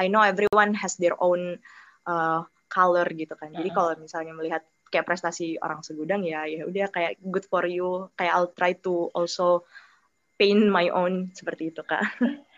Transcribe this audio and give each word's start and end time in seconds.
I 0.00 0.08
know 0.08 0.24
everyone 0.24 0.72
has 0.80 0.96
their 0.96 1.12
own 1.20 1.60
uh, 2.08 2.48
color 2.72 3.04
gitu 3.12 3.36
kan. 3.36 3.52
Jadi 3.52 3.68
kalau 3.68 3.92
misalnya 4.00 4.32
melihat 4.32 4.64
kayak 4.90 5.06
prestasi 5.06 5.60
orang 5.62 5.86
segudang 5.86 6.26
ya 6.26 6.48
ya 6.48 6.64
udah 6.64 6.88
kayak 6.88 7.20
good 7.20 7.44
for 7.44 7.68
you. 7.68 8.08
Kayak 8.16 8.32
I'll 8.34 8.52
try 8.56 8.72
to 8.88 9.12
also 9.12 9.68
paint 10.40 10.64
my 10.72 10.88
own 10.88 11.36
seperti 11.36 11.70
itu 11.70 11.84
kak. 11.84 12.00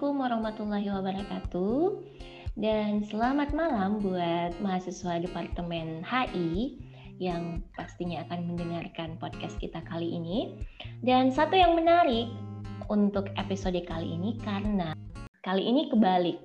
Assalamualaikum 0.00 0.32
warahmatullahi 0.32 0.88
wabarakatuh 0.96 1.76
dan 2.56 3.04
selamat 3.04 3.52
malam 3.52 4.00
buat 4.00 4.56
mahasiswa 4.64 5.20
Departemen 5.20 6.00
HI 6.08 6.80
yang 7.20 7.60
pastinya 7.76 8.24
akan 8.24 8.48
mendengarkan 8.48 9.20
podcast 9.20 9.60
kita 9.60 9.84
kali 9.84 10.08
ini. 10.08 10.56
Dan 11.04 11.28
satu 11.28 11.52
yang 11.52 11.76
menarik 11.76 12.32
untuk 12.88 13.28
episode 13.36 13.76
kali 13.84 14.16
ini 14.16 14.40
karena 14.40 14.96
kali 15.44 15.68
ini 15.68 15.92
kebalik 15.92 16.40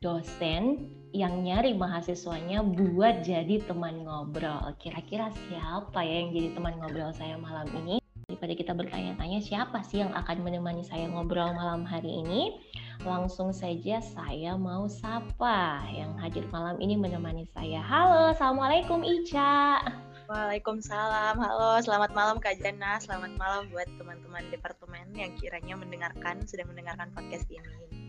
dosen 0.00 0.88
yang 1.12 1.44
nyari 1.44 1.76
mahasiswanya 1.76 2.64
buat 2.64 3.20
jadi 3.20 3.68
teman 3.68 4.08
ngobrol. 4.08 4.72
Kira-kira 4.80 5.28
siapa 5.52 6.00
ya 6.00 6.24
yang 6.24 6.32
jadi 6.32 6.56
teman 6.56 6.80
ngobrol 6.80 7.12
saya 7.12 7.36
malam 7.36 7.68
ini? 7.84 8.00
Daripada 8.24 8.56
kita 8.56 8.72
bertanya-tanya 8.72 9.44
siapa 9.44 9.84
sih 9.84 10.00
yang 10.00 10.16
akan 10.16 10.40
menemani 10.40 10.80
saya 10.80 11.04
ngobrol 11.12 11.52
malam 11.52 11.84
hari 11.84 12.24
ini, 12.24 12.56
langsung 13.02 13.50
saja 13.50 13.98
saya 13.98 14.54
mau 14.54 14.86
sapa 14.86 15.82
yang 15.90 16.14
hadir 16.22 16.46
malam 16.54 16.78
ini 16.78 16.94
menemani 16.94 17.50
saya. 17.50 17.82
Halo, 17.82 18.30
Assalamualaikum 18.30 19.02
Ica. 19.02 19.82
Waalaikumsalam. 20.30 21.36
Halo, 21.36 21.82
selamat 21.82 22.14
malam 22.14 22.38
Kak 22.38 22.62
Jana. 22.62 23.02
Selamat 23.02 23.34
malam 23.34 23.66
buat 23.74 23.90
teman-teman 23.98 24.46
departemen 24.54 25.10
yang 25.18 25.34
kiranya 25.34 25.74
mendengarkan, 25.74 26.46
sedang 26.46 26.70
mendengarkan 26.70 27.10
podcast 27.12 27.50
ini. 27.50 28.04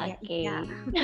Oke, 0.00 0.16
okay. 0.24 0.44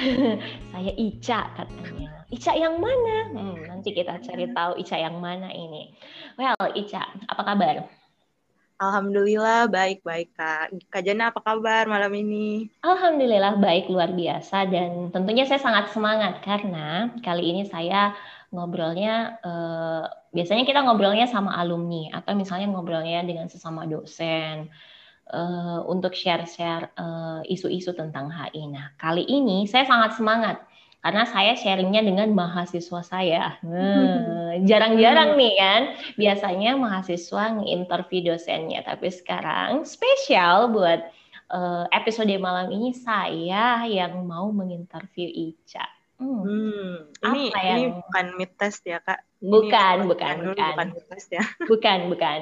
saya 0.72 0.92
Ica 0.96 1.41
katanya. 1.52 2.24
Ica 2.33 2.52
yang 2.56 2.80
mana? 2.80 3.16
Hmm, 3.28 3.56
nanti 3.68 3.92
kita 3.92 4.16
cari 4.24 4.48
tahu 4.56 4.80
Ica 4.80 4.96
yang 4.96 5.20
mana 5.20 5.52
ini. 5.52 5.92
Well, 6.41 6.56
Ica, 6.72 7.05
apa 7.28 7.42
kabar? 7.44 7.84
Alhamdulillah 8.77 9.72
baik-baik 9.72 10.36
Kak. 10.36 10.69
Kak 10.92 11.00
Jana 11.00 11.32
apa 11.32 11.41
kabar 11.41 11.88
malam 11.88 12.12
ini? 12.12 12.69
Alhamdulillah 12.84 13.56
baik 13.56 13.88
luar 13.88 14.12
biasa 14.12 14.68
dan 14.68 15.08
tentunya 15.08 15.48
saya 15.48 15.56
sangat 15.64 15.96
semangat 15.96 16.44
karena 16.44 17.08
kali 17.24 17.56
ini 17.56 17.64
saya 17.64 18.12
ngobrolnya 18.52 19.41
eh, 19.41 20.05
biasanya 20.36 20.68
kita 20.68 20.84
ngobrolnya 20.84 21.24
sama 21.24 21.56
alumni 21.56 22.12
atau 22.12 22.36
misalnya 22.36 22.68
ngobrolnya 22.68 23.24
dengan 23.24 23.48
sesama 23.48 23.88
dosen 23.88 24.68
eh, 25.33 25.80
untuk 25.88 26.12
share-share 26.12 26.92
eh, 26.92 27.56
isu-isu 27.56 27.96
tentang 27.96 28.28
HI. 28.28 28.77
Nah, 28.77 28.92
kali 29.00 29.24
ini 29.24 29.64
saya 29.64 29.88
sangat 29.88 30.20
semangat 30.20 30.61
karena 31.06 31.22
saya 31.22 31.54
sharingnya 31.54 32.02
dengan 32.02 32.34
mahasiswa 32.34 32.98
saya. 33.06 33.62
Nah, 33.62 34.58
jarang-jarang 34.66 35.38
nih 35.38 35.54
kan, 35.54 35.82
biasanya 36.18 36.74
mahasiswa 36.74 37.62
nginterview 37.62 38.34
dosennya, 38.34 38.82
tapi 38.82 39.14
sekarang 39.14 39.86
spesial 39.86 40.74
buat 40.74 41.06
uh, 41.54 41.86
episode 41.94 42.34
malam 42.42 42.74
ini 42.74 42.90
saya 42.90 43.86
yang 43.86 44.18
mau 44.27 44.50
menginterview 44.50 45.30
Ica. 45.30 45.86
Hmm. 46.18 46.42
hmm. 46.42 46.92
Ini, 47.22 47.42
Apa 47.54 47.60
yang... 47.62 47.78
ini 47.78 47.88
bukan 48.02 48.27
mid 48.34 48.52
test 48.58 48.82
ya 48.82 48.98
kak? 48.98 49.22
Bukan, 49.38 49.96
ini 50.02 50.10
bukan, 50.10 50.34
bukan. 50.42 50.72
Bukan 50.74 50.88
mid 50.90 51.06
test 51.06 51.28
ya? 51.30 51.44
Bukan, 51.70 51.98
bukan. 52.11 52.39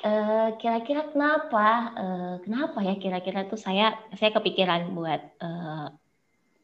Uh, 0.00 0.48
kira-kira 0.56 1.12
kenapa? 1.12 1.92
Uh, 1.92 2.34
kenapa 2.40 2.78
ya 2.80 2.96
kira-kira 2.96 3.44
tuh 3.44 3.60
saya 3.60 4.00
saya 4.16 4.32
kepikiran 4.32 4.96
buat 4.96 5.20
uh, 5.44 5.92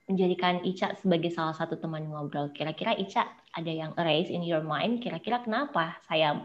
menjadikan 0.05 0.61
Ica 0.65 0.93
sebagai 1.01 1.33
salah 1.33 1.57
satu 1.57 1.81
teman 1.81 2.05
ngobrol. 2.09 2.53
Kira-kira 2.53 2.93
Ica 2.93 3.25
ada 3.53 3.73
yang 3.73 3.97
erase 3.97 4.33
in 4.33 4.45
your 4.45 4.61
mind? 4.61 5.01
Kira-kira 5.01 5.41
kenapa 5.41 5.97
saya 6.05 6.45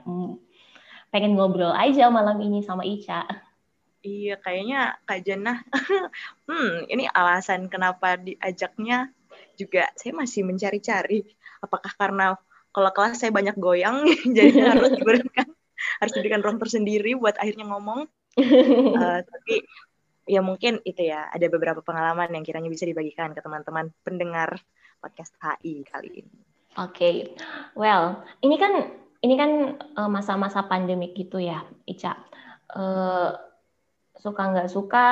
pengen 1.11 1.35
ngobrol 1.35 1.75
aja 1.75 2.07
malam 2.07 2.39
ini 2.39 2.63
sama 2.63 2.87
Ica? 2.87 3.27
Iya, 3.99 4.39
kayaknya 4.39 4.95
Kak 5.03 5.19
Jannah, 5.27 5.59
hmm, 6.47 6.87
ini 6.87 7.03
alasan 7.11 7.67
kenapa 7.67 8.15
diajaknya 8.15 9.11
juga 9.59 9.91
saya 9.99 10.15
masih 10.15 10.47
mencari-cari. 10.47 11.27
Apakah 11.59 11.91
karena 11.99 12.39
kalau 12.71 12.91
kelas 12.95 13.19
saya 13.19 13.35
banyak 13.35 13.59
goyang, 13.59 14.07
jadi 14.37 14.55
harus 14.71 14.95
diberikan 14.95 15.47
harus 15.99 16.13
diberikan 16.15 16.39
ruang 16.39 16.59
tersendiri 16.63 17.11
buat 17.19 17.35
akhirnya 17.35 17.67
ngomong. 17.67 18.07
Uh, 18.39 19.19
tapi 19.19 19.67
ya 20.29 20.45
mungkin 20.45 20.77
itu 20.85 21.09
ya 21.09 21.25
ada 21.33 21.49
beberapa 21.49 21.81
pengalaman 21.81 22.29
yang 22.37 22.45
kiranya 22.45 22.69
bisa 22.69 22.85
dibagikan 22.85 23.33
ke 23.33 23.41
teman-teman 23.41 23.89
pendengar 24.05 24.61
podcast 25.01 25.33
HI 25.41 25.81
kali 25.89 26.21
ini. 26.21 26.37
Oke, 26.77 26.93
okay. 26.93 27.15
well 27.73 28.21
ini 28.45 28.61
kan 28.61 28.93
ini 29.25 29.35
kan 29.35 29.51
uh, 29.97 30.07
masa-masa 30.07 30.61
pandemik 30.69 31.17
gitu 31.17 31.41
ya, 31.41 31.65
Ica. 31.89 32.13
Uh, 32.69 33.33
suka 34.19 34.51
nggak 34.53 34.69
suka 34.69 35.07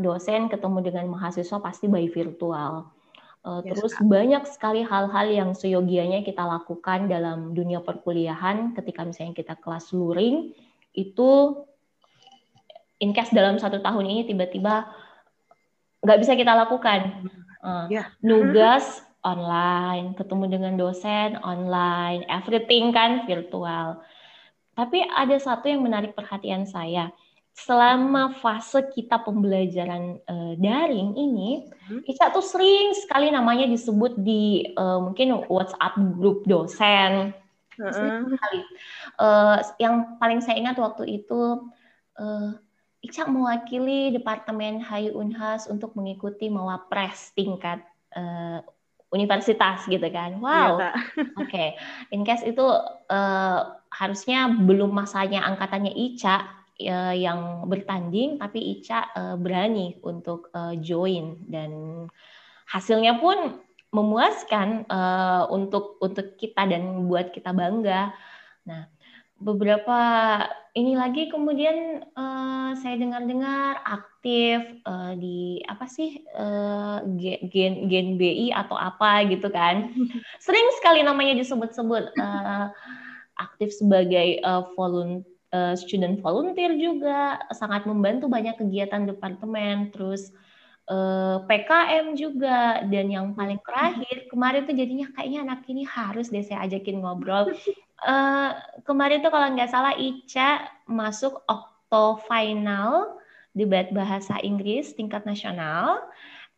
dosen 0.00 0.48
ketemu 0.48 0.78
dengan 0.88 1.12
mahasiswa 1.12 1.60
pasti 1.60 1.86
by 1.90 2.08
virtual. 2.08 2.88
Uh, 3.42 3.58
yes, 3.66 3.74
terus 3.74 3.94
Kak. 3.98 4.06
banyak 4.06 4.42
sekali 4.46 4.80
hal-hal 4.86 5.26
yang 5.28 5.50
seyogianya 5.52 6.22
kita 6.22 6.46
lakukan 6.46 7.10
dalam 7.10 7.52
dunia 7.52 7.82
perkuliahan 7.82 8.72
ketika 8.72 9.02
misalnya 9.02 9.34
kita 9.34 9.54
kelas 9.58 9.90
luring 9.90 10.54
itu 10.94 11.30
in 13.02 13.10
case 13.10 13.34
dalam 13.34 13.58
satu 13.58 13.82
tahun 13.82 14.06
ini 14.06 14.22
tiba-tiba 14.30 14.86
nggak 16.06 16.18
bisa 16.22 16.38
kita 16.38 16.54
lakukan. 16.54 17.26
Uh, 17.62 17.86
yeah. 17.90 18.10
Nugas 18.22 19.02
online, 19.22 20.14
ketemu 20.18 20.44
dengan 20.50 20.74
dosen 20.78 21.38
online, 21.42 22.26
everything 22.30 22.94
kan 22.94 23.26
virtual. 23.26 24.02
Tapi 24.74 25.02
ada 25.06 25.36
satu 25.38 25.70
yang 25.70 25.82
menarik 25.82 26.14
perhatian 26.14 26.66
saya. 26.66 27.10
Selama 27.52 28.32
fase 28.40 28.80
kita 28.96 29.20
pembelajaran 29.20 30.16
uh, 30.24 30.56
daring 30.56 31.12
ini, 31.14 31.68
hmm. 31.86 32.02
kita 32.08 32.32
tuh 32.32 32.40
sering 32.40 32.96
sekali 32.96 33.28
namanya 33.28 33.68
disebut 33.68 34.16
di 34.18 34.72
uh, 34.74 35.04
mungkin 35.04 35.44
WhatsApp 35.46 36.00
grup 36.16 36.42
dosen. 36.48 37.36
Uh-uh. 37.76 38.24
Uh, 39.20 39.56
yang 39.76 40.16
paling 40.16 40.40
saya 40.40 40.56
ingat 40.60 40.80
waktu 40.80 41.20
itu 41.20 41.68
uh, 42.16 42.56
Ica 43.02 43.26
mewakili 43.26 44.14
Departemen 44.14 44.78
Hayu 44.78 45.18
Unhas 45.18 45.66
untuk 45.66 45.98
mengikuti 45.98 46.46
mawapres 46.46 47.34
tingkat 47.34 47.82
uh, 48.14 48.62
universitas 49.12 49.84
gitu 49.90 50.06
kan. 50.08 50.38
Wow. 50.38 50.80
Iya, 50.80 50.90
Oke. 51.42 51.50
Okay. 51.50 51.68
In 52.14 52.22
case 52.22 52.46
itu 52.46 52.62
uh, 52.62 53.60
harusnya 53.92 54.48
belum 54.48 54.94
masanya 54.94 55.44
angkatannya 55.44 55.92
Ica 55.92 56.46
uh, 56.80 57.14
yang 57.14 57.68
bertanding, 57.68 58.40
tapi 58.40 58.80
Ica 58.80 59.12
uh, 59.12 59.36
berani 59.36 60.00
untuk 60.06 60.48
uh, 60.56 60.72
join 60.80 61.42
dan 61.50 61.70
hasilnya 62.70 63.20
pun 63.20 63.60
memuaskan 63.92 64.88
uh, 64.88 65.44
untuk 65.52 66.00
untuk 66.00 66.40
kita 66.40 66.64
dan 66.64 67.04
buat 67.04 67.28
kita 67.28 67.52
bangga. 67.52 68.16
Nah, 68.64 68.88
beberapa 69.42 70.00
ini 70.72 70.96
lagi 70.96 71.28
kemudian 71.28 72.06
uh, 72.16 72.72
saya 72.80 72.96
dengar-dengar 72.96 73.82
aktif 73.84 74.80
uh, 74.88 75.12
di 75.18 75.60
apa 75.68 75.84
sih 75.84 76.24
uh, 76.32 77.04
gen 77.52 77.90
gen 77.90 78.06
BI 78.16 78.54
atau 78.54 78.78
apa 78.78 79.26
gitu 79.28 79.52
kan. 79.52 79.92
Sering 80.46 80.66
sekali 80.80 81.04
namanya 81.04 81.36
disebut-sebut 81.36 82.16
uh, 82.16 82.72
aktif 83.36 83.74
sebagai 83.76 84.40
uh, 84.46 84.64
volunteer 84.78 85.28
uh, 85.52 85.76
student 85.76 86.18
volunteer 86.24 86.72
juga. 86.74 87.44
Sangat 87.52 87.84
membantu 87.84 88.26
banyak 88.26 88.56
kegiatan 88.56 89.04
departemen 89.04 89.92
terus 89.92 90.32
uh, 90.88 91.44
PKM 91.44 92.16
juga. 92.16 92.82
Dan 92.88 93.12
yang 93.12 93.36
paling 93.36 93.60
terakhir 93.62 94.26
kemarin 94.32 94.64
tuh 94.64 94.74
jadinya 94.74 95.06
kayaknya 95.12 95.40
anak 95.44 95.60
ini 95.68 95.84
harus 95.84 96.32
deh 96.32 96.42
saya 96.42 96.64
ajakin 96.64 97.04
ngobrol 97.04 97.52
uh, 98.06 98.50
kemarin 98.86 99.22
tuh 99.22 99.32
kalau 99.32 99.48
nggak 99.52 99.70
salah 99.70 99.94
Ica 99.94 100.66
masuk 100.86 101.42
okto 101.46 102.22
final 102.26 103.18
debat 103.52 103.92
bahasa 103.92 104.40
Inggris 104.40 104.96
tingkat 104.96 105.28
nasional, 105.28 106.00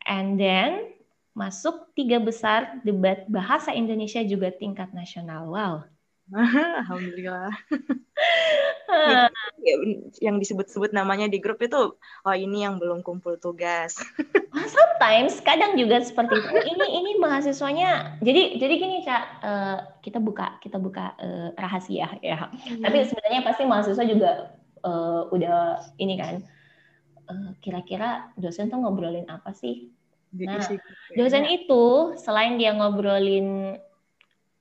and 0.07 0.39
then 0.39 0.95
masuk 1.35 1.91
tiga 1.93 2.23
besar 2.23 2.79
debat 2.87 3.27
bahasa 3.27 3.75
Indonesia 3.75 4.23
juga 4.23 4.51
tingkat 4.55 4.95
nasional. 4.95 5.51
Wow, 5.51 5.83
Alhamdulillah. 6.85 7.51
Ah. 8.89 9.29
Ya, 9.65 9.81
yang 10.21 10.37
disebut-sebut 10.37 10.93
namanya 10.93 11.25
di 11.25 11.41
grup 11.41 11.57
itu, 11.57 11.97
oh 11.97 12.35
ini 12.37 12.61
yang 12.61 12.77
belum 12.77 13.01
kumpul 13.01 13.33
tugas. 13.41 13.97
Ah, 14.65 14.69
sometimes, 14.73 15.37
kadang 15.45 15.77
juga 15.77 16.01
seperti 16.01 16.41
itu. 16.41 16.57
Ini 16.57 16.85
ini 16.97 17.11
mahasiswanya. 17.21 18.17
Jadi 18.25 18.57
jadi 18.57 18.73
gini 18.81 18.97
cak, 19.05 19.23
uh, 19.45 19.77
kita 20.01 20.17
buka 20.17 20.57
kita 20.57 20.81
buka 20.81 21.13
uh, 21.21 21.49
rahasia 21.53 22.17
ya. 22.25 22.49
Hmm. 22.49 22.81
Tapi 22.81 23.05
sebenarnya 23.05 23.45
pasti 23.45 23.63
mahasiswa 23.69 24.03
juga 24.09 24.57
uh, 24.81 25.29
udah 25.29 25.85
ini 26.01 26.17
kan. 26.17 26.41
Kira-kira 27.61 28.33
uh, 28.33 28.41
dosen 28.41 28.73
tuh 28.73 28.81
ngobrolin 28.81 29.29
apa 29.29 29.53
sih? 29.53 29.93
Nah, 30.33 30.65
dosen 31.13 31.45
itu 31.45 32.17
selain 32.17 32.57
dia 32.57 32.73
ngobrolin 32.73 33.77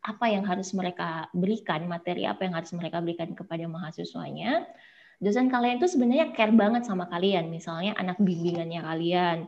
apa 0.04 0.28
yang 0.28 0.44
harus 0.44 0.76
mereka 0.76 1.32
berikan, 1.32 1.88
materi 1.88 2.28
apa 2.28 2.44
yang 2.44 2.52
harus 2.52 2.76
mereka 2.76 3.00
berikan 3.00 3.32
kepada 3.32 3.64
mahasiswanya, 3.64 4.68
dosen 5.22 5.50
kalian 5.50 5.78
itu 5.78 5.86
sebenarnya 5.90 6.34
care 6.34 6.54
banget 6.54 6.86
sama 6.86 7.06
kalian. 7.10 7.50
Misalnya 7.50 7.94
anak 7.98 8.18
bimbingannya 8.18 8.80
kalian, 8.82 9.38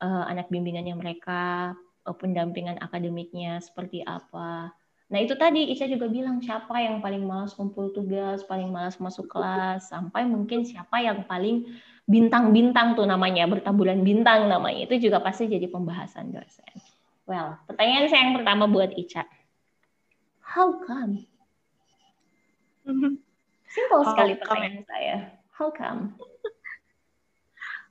uh, 0.00 0.24
anak 0.28 0.48
bimbingannya 0.52 0.96
mereka, 0.96 1.72
uh, 2.04 2.16
pendampingan 2.16 2.80
akademiknya 2.80 3.60
seperti 3.60 4.04
apa. 4.04 4.72
Nah 5.06 5.18
itu 5.22 5.38
tadi 5.38 5.70
Ica 5.70 5.86
juga 5.86 6.10
bilang 6.10 6.42
siapa 6.42 6.82
yang 6.82 6.98
paling 6.98 7.22
malas 7.22 7.54
kumpul 7.54 7.94
tugas, 7.94 8.42
paling 8.42 8.68
malas 8.74 8.98
masuk 8.98 9.30
kelas, 9.30 9.86
sampai 9.88 10.26
mungkin 10.26 10.66
siapa 10.66 10.98
yang 10.98 11.22
paling 11.30 11.62
bintang-bintang 12.10 12.98
tuh 12.98 13.06
namanya, 13.06 13.46
bertaburan 13.46 14.02
bintang 14.02 14.50
namanya. 14.50 14.90
Itu 14.90 14.98
juga 14.98 15.22
pasti 15.22 15.46
jadi 15.46 15.70
pembahasan 15.70 16.34
dosen. 16.34 16.74
Well, 17.26 17.58
pertanyaan 17.66 18.06
saya 18.10 18.30
yang 18.30 18.34
pertama 18.38 18.70
buat 18.70 18.94
Ica 18.94 19.26
How 20.46 20.78
come? 20.78 21.26
Simple 23.76 24.00
How 24.00 24.10
sekali 24.16 24.32
pertanyaan 24.40 24.84
saya. 24.88 25.16
How 25.52 25.68
come? 25.68 26.16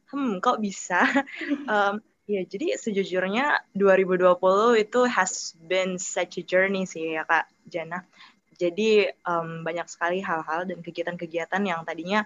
Hmm, 0.05 0.39
kok 0.39 0.63
bisa? 0.63 1.01
um, 1.73 1.99
ya, 2.29 2.41
jadi 2.45 2.77
sejujurnya 2.79 3.67
2020 3.75 4.37
itu 4.79 5.01
has 5.11 5.57
been 5.59 5.99
such 5.99 6.39
a 6.39 6.43
journey 6.45 6.87
sih 6.87 7.19
ya 7.19 7.27
Kak 7.27 7.49
Jana. 7.67 8.05
Jadi 8.55 9.11
um, 9.27 9.65
banyak 9.67 9.83
sekali 9.91 10.23
hal-hal 10.23 10.63
dan 10.63 10.79
kegiatan-kegiatan 10.79 11.59
yang 11.67 11.83
tadinya 11.83 12.23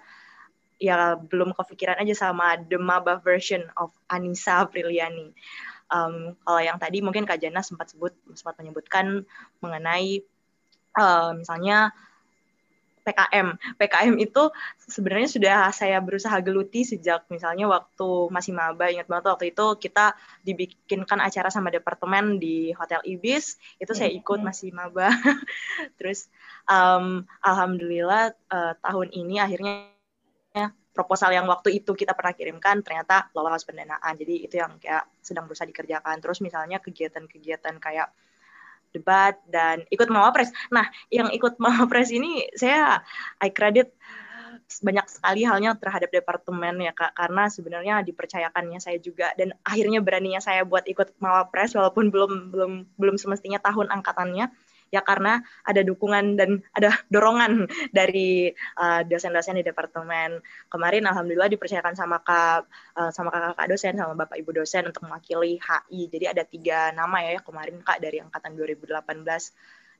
ya 0.78 1.18
belum 1.18 1.50
kepikiran 1.56 1.98
aja 1.98 2.30
sama 2.30 2.56
the 2.62 2.78
Maba 2.78 3.18
version 3.18 3.66
of 3.74 3.90
Anissa 4.06 4.62
Apriliani. 4.62 5.34
Um, 5.90 6.38
kalau 6.46 6.62
yang 6.62 6.78
tadi 6.78 7.02
mungkin 7.02 7.26
Kak 7.26 7.42
Jana 7.42 7.64
sempat 7.66 7.90
sebut 7.90 8.14
sempat 8.38 8.54
menyebutkan 8.62 9.26
mengenai 9.58 10.22
uh, 10.94 11.34
misalnya 11.34 11.90
PKM. 13.10 13.58
PKM 13.74 14.14
itu 14.22 14.42
sebenarnya 14.78 15.28
sudah 15.28 15.56
saya 15.74 15.98
berusaha 15.98 16.38
geluti 16.38 16.86
sejak 16.86 17.26
misalnya 17.26 17.66
waktu 17.66 18.30
masih 18.30 18.54
maba. 18.54 18.86
Ingat 18.86 19.10
banget 19.10 19.26
waktu 19.26 19.46
itu 19.50 19.66
kita 19.82 20.14
dibikinkan 20.46 21.18
acara 21.18 21.50
sama 21.50 21.74
departemen 21.74 22.38
di 22.38 22.70
Hotel 22.78 23.02
Ibis. 23.02 23.58
Itu 23.82 23.98
saya 23.98 24.14
ikut 24.14 24.38
masih 24.38 24.70
maba. 24.70 25.10
Terus 25.98 26.30
um, 26.70 27.26
alhamdulillah 27.42 28.38
uh, 28.54 28.78
tahun 28.78 29.10
ini 29.10 29.42
akhirnya 29.42 29.90
proposal 30.90 31.30
yang 31.32 31.46
waktu 31.46 31.80
itu 31.80 31.94
kita 31.94 32.12
pernah 32.12 32.34
kirimkan 32.34 32.82
ternyata 32.82 33.30
lolos 33.34 33.64
pendanaan. 33.64 34.14
Jadi 34.18 34.44
itu 34.44 34.58
yang 34.58 34.76
kayak 34.76 35.06
sedang 35.22 35.46
berusaha 35.46 35.66
dikerjakan. 35.66 36.18
Terus 36.18 36.42
misalnya 36.42 36.82
kegiatan-kegiatan 36.82 37.78
kayak 37.78 38.10
debat 38.90 39.38
dan 39.48 39.86
ikut 39.90 40.10
mawapres. 40.10 40.50
Nah, 40.70 40.86
yang 41.10 41.30
ikut 41.30 41.58
mawapres 41.62 42.10
ini 42.14 42.46
saya 42.54 43.02
I 43.42 43.50
credit 43.50 43.94
banyak 44.78 45.02
sekali 45.10 45.42
halnya 45.42 45.74
terhadap 45.74 46.14
departemen 46.14 46.78
ya 46.78 46.94
kak 46.94 47.10
karena 47.18 47.50
sebenarnya 47.50 48.06
dipercayakannya 48.06 48.78
saya 48.78 49.02
juga 49.02 49.34
dan 49.34 49.50
akhirnya 49.66 49.98
beraninya 49.98 50.38
saya 50.38 50.62
buat 50.62 50.86
ikut 50.86 51.18
mawapres 51.18 51.74
walaupun 51.74 52.14
belum 52.14 52.54
belum 52.54 52.72
belum 52.94 53.16
semestinya 53.18 53.58
tahun 53.58 53.90
angkatannya 53.90 54.46
ya 54.90 55.00
karena 55.06 55.40
ada 55.62 55.80
dukungan 55.86 56.34
dan 56.34 56.60
ada 56.74 56.90
dorongan 57.08 57.70
dari 57.94 58.50
uh, 58.76 59.06
dosen-dosen 59.06 59.58
di 59.58 59.64
departemen. 59.64 60.42
Kemarin 60.66 61.06
alhamdulillah 61.06 61.50
dipercayakan 61.50 61.94
sama 61.94 62.18
kak 62.20 62.66
uh, 62.98 63.10
sama 63.14 63.30
kakak 63.30 63.66
dosen 63.70 63.94
sama 63.94 64.18
bapak 64.18 64.36
ibu 64.42 64.50
dosen 64.50 64.90
untuk 64.90 65.06
mewakili 65.06 65.62
HI. 65.62 66.10
Jadi 66.10 66.26
ada 66.26 66.42
tiga 66.42 66.90
nama 66.90 67.22
ya 67.22 67.38
kemarin 67.40 67.78
kak 67.80 68.02
dari 68.02 68.18
angkatan 68.18 68.58
2018 68.58 69.00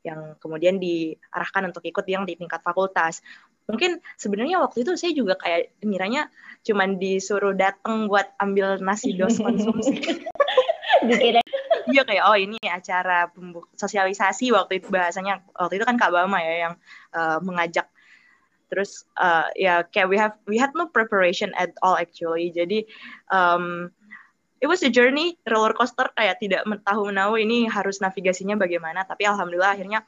yang 0.01 0.35
kemudian 0.41 0.81
diarahkan 0.81 1.71
untuk 1.71 1.85
ikut 1.87 2.07
yang 2.11 2.27
di 2.27 2.35
tingkat 2.35 2.61
fakultas. 2.65 3.23
Mungkin 3.71 4.03
sebenarnya 4.19 4.59
waktu 4.59 4.83
itu 4.83 4.99
saya 4.99 5.15
juga 5.15 5.39
kayak 5.39 5.79
miranya 5.87 6.27
cuman 6.67 6.99
disuruh 6.99 7.55
datang 7.55 8.11
buat 8.11 8.27
ambil 8.43 8.83
nasi 8.83 9.15
dos 9.15 9.39
konsumsi. 9.39 10.03
Dikira 11.05 11.41
iya 11.95 12.03
kayak 12.05 12.25
oh 12.29 12.37
ini 12.37 12.59
acara 12.69 13.29
sosialisasi 13.75 14.53
waktu 14.53 14.83
itu 14.83 14.89
bahasanya. 14.93 15.43
Waktu 15.57 15.81
itu 15.81 15.85
kan 15.89 15.97
Kak 15.97 16.13
Bama 16.13 16.39
ya 16.41 16.69
yang 16.69 16.75
uh, 17.17 17.39
mengajak. 17.43 17.89
Terus 18.71 19.03
uh, 19.19 19.51
ya 19.59 19.83
kayak 19.89 20.09
we 20.09 20.17
have 20.21 20.35
we 20.47 20.57
had 20.61 20.71
no 20.77 20.87
preparation 20.87 21.51
at 21.59 21.75
all 21.83 21.99
actually. 21.99 22.55
Jadi 22.55 22.87
um, 23.33 23.91
it 24.63 24.69
was 24.69 24.85
a 24.87 24.93
journey 24.93 25.41
roller 25.49 25.75
coaster 25.75 26.07
kayak 26.15 26.39
tidak 26.39 26.63
tahu 26.85 27.11
menahu 27.11 27.41
ini 27.41 27.67
harus 27.67 27.99
navigasinya 27.99 28.55
bagaimana. 28.55 29.03
Tapi 29.03 29.27
alhamdulillah 29.27 29.75
akhirnya 29.75 30.07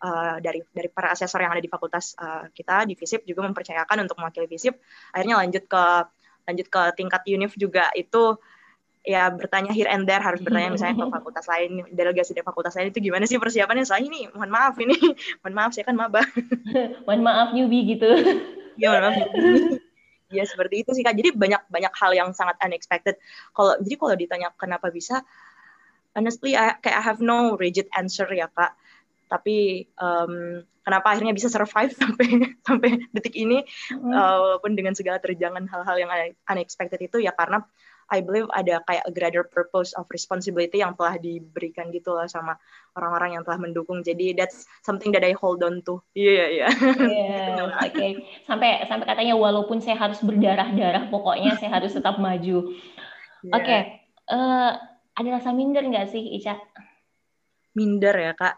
uh, 0.00 0.36
dari 0.40 0.64
dari 0.70 0.88
para 0.88 1.12
asesor 1.12 1.42
yang 1.42 1.52
ada 1.52 1.60
di 1.60 1.68
fakultas 1.68 2.16
uh, 2.16 2.48
kita 2.54 2.88
di 2.88 2.94
FISIP 2.96 3.28
juga 3.28 3.44
mempercayakan 3.44 4.08
untuk 4.08 4.16
mewakili 4.22 4.48
FISIP. 4.48 4.78
Akhirnya 5.12 5.36
lanjut 5.42 5.64
ke 5.68 5.84
lanjut 6.44 6.66
ke 6.68 6.82
tingkat 6.96 7.22
UNIF 7.28 7.52
juga. 7.60 7.92
Itu 7.92 8.38
ya 9.04 9.28
bertanya 9.28 9.70
here 9.70 9.86
and 9.86 10.08
there 10.08 10.18
harus 10.18 10.40
bertanya 10.40 10.72
misalnya 10.72 10.96
ke 10.96 11.06
fakultas 11.20 11.44
lain 11.44 11.84
delegasi 11.92 12.32
dari 12.32 12.42
fakultas 12.42 12.72
lain 12.74 12.88
itu 12.88 13.04
gimana 13.04 13.28
sih 13.28 13.36
persiapannya? 13.36 13.84
Soalnya 13.84 14.08
ini 14.08 14.20
mohon 14.32 14.50
maaf 14.50 14.74
ini 14.80 14.96
mohon 15.44 15.54
maaf 15.54 15.70
saya 15.76 15.84
kan 15.84 15.94
maba. 15.94 16.24
Mohon 17.06 17.20
maaf 17.22 17.48
newbie 17.52 17.84
gitu. 17.94 18.08
Ya 18.80 18.96
mohon 18.96 19.04
maaf 19.12 19.16
ya 20.32 20.44
seperti 20.48 20.82
itu 20.82 20.90
sih 20.96 21.04
kak. 21.04 21.14
Jadi 21.14 21.36
banyak 21.36 21.68
banyak 21.68 21.92
hal 21.94 22.10
yang 22.16 22.28
sangat 22.34 22.58
unexpected. 22.64 23.20
Kalau 23.52 23.78
jadi 23.78 23.94
kalau 24.00 24.14
ditanya 24.16 24.48
kenapa 24.56 24.88
bisa 24.90 25.22
honestly 26.16 26.56
I, 26.56 26.80
kayak 26.80 26.98
I 26.98 27.04
have 27.04 27.20
no 27.20 27.54
rigid 27.60 27.86
answer 27.94 28.26
ya 28.32 28.48
kak. 28.50 28.74
Tapi 29.28 29.86
um, 30.00 30.64
kenapa 30.80 31.12
akhirnya 31.12 31.36
bisa 31.36 31.52
survive 31.52 31.92
sampai 32.00 32.56
sampai 32.66 33.04
detik 33.12 33.36
ini 33.36 33.62
mm. 33.92 34.10
uh, 34.10 34.36
walaupun 34.40 34.72
dengan 34.74 34.96
segala 34.96 35.20
terjangan 35.20 35.68
hal-hal 35.68 35.96
yang 36.00 36.10
unexpected 36.48 37.00
itu 37.04 37.20
ya 37.20 37.32
karena 37.36 37.64
I 38.12 38.20
believe 38.20 38.48
ada 38.52 38.84
kayak 38.84 39.04
a 39.08 39.12
greater 39.12 39.44
purpose 39.46 39.96
of 39.96 40.04
responsibility 40.12 40.80
yang 40.84 40.92
telah 40.98 41.16
diberikan 41.16 41.88
gitu 41.94 42.12
loh 42.12 42.28
sama 42.28 42.56
orang-orang 42.98 43.40
yang 43.40 43.42
telah 43.46 43.58
mendukung. 43.60 44.04
Jadi 44.04 44.36
that's 44.36 44.68
something 44.84 45.10
that 45.14 45.24
I 45.24 45.32
hold 45.32 45.64
on 45.64 45.80
to. 45.88 46.04
Iya, 46.12 46.44
iya, 46.50 46.66
iya. 47.00 47.64
Oke. 47.88 48.08
Sampai 48.44 48.84
sampai 48.84 49.06
katanya 49.08 49.34
walaupun 49.38 49.80
saya 49.80 49.96
harus 49.96 50.20
berdarah-darah, 50.20 51.08
pokoknya 51.08 51.56
saya 51.56 51.80
harus 51.80 51.94
tetap 51.98 52.20
maju. 52.20 52.72
Yeah. 53.44 53.54
Oke. 53.56 53.64
Okay. 53.64 53.80
Uh, 54.24 54.36
eh, 54.36 54.72
ada 55.14 55.28
rasa 55.38 55.54
minder 55.54 55.84
nggak 55.84 56.10
sih, 56.10 56.22
Ica? 56.40 56.58
Minder 57.74 58.14
ya, 58.14 58.32
Kak. 58.34 58.56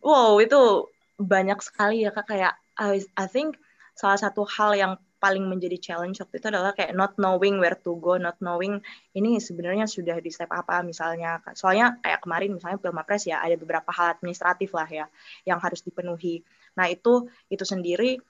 Wow, 0.00 0.40
itu 0.40 0.88
banyak 1.20 1.60
sekali 1.62 2.06
ya, 2.06 2.10
Kak. 2.10 2.26
Kayak 2.30 2.54
I, 2.74 3.02
I 3.14 3.26
think 3.30 3.58
salah 3.94 4.18
satu 4.18 4.42
hal 4.46 4.74
yang 4.74 4.92
paling 5.24 5.48
menjadi 5.48 5.80
challenge 5.80 6.20
waktu 6.20 6.36
itu 6.36 6.46
adalah 6.52 6.76
kayak 6.76 6.92
not 6.92 7.16
knowing 7.16 7.56
where 7.56 7.80
to 7.80 7.96
go, 7.96 8.20
not 8.20 8.36
knowing 8.44 8.76
ini 9.16 9.40
sebenarnya 9.40 9.88
sudah 9.88 10.20
di 10.20 10.28
step 10.28 10.52
apa 10.52 10.84
misalnya. 10.84 11.40
Soalnya 11.56 11.96
kayak 12.04 12.20
kemarin 12.20 12.52
misalnya 12.52 12.76
Pilmapres 12.76 13.24
ya 13.24 13.40
ada 13.40 13.56
beberapa 13.56 13.88
hal 13.88 14.20
administratif 14.20 14.76
lah 14.76 14.84
ya 14.84 15.06
yang 15.48 15.56
harus 15.64 15.80
dipenuhi. 15.80 16.44
Nah 16.76 16.92
itu 16.92 17.24
itu 17.48 17.64
sendiri 17.64 18.20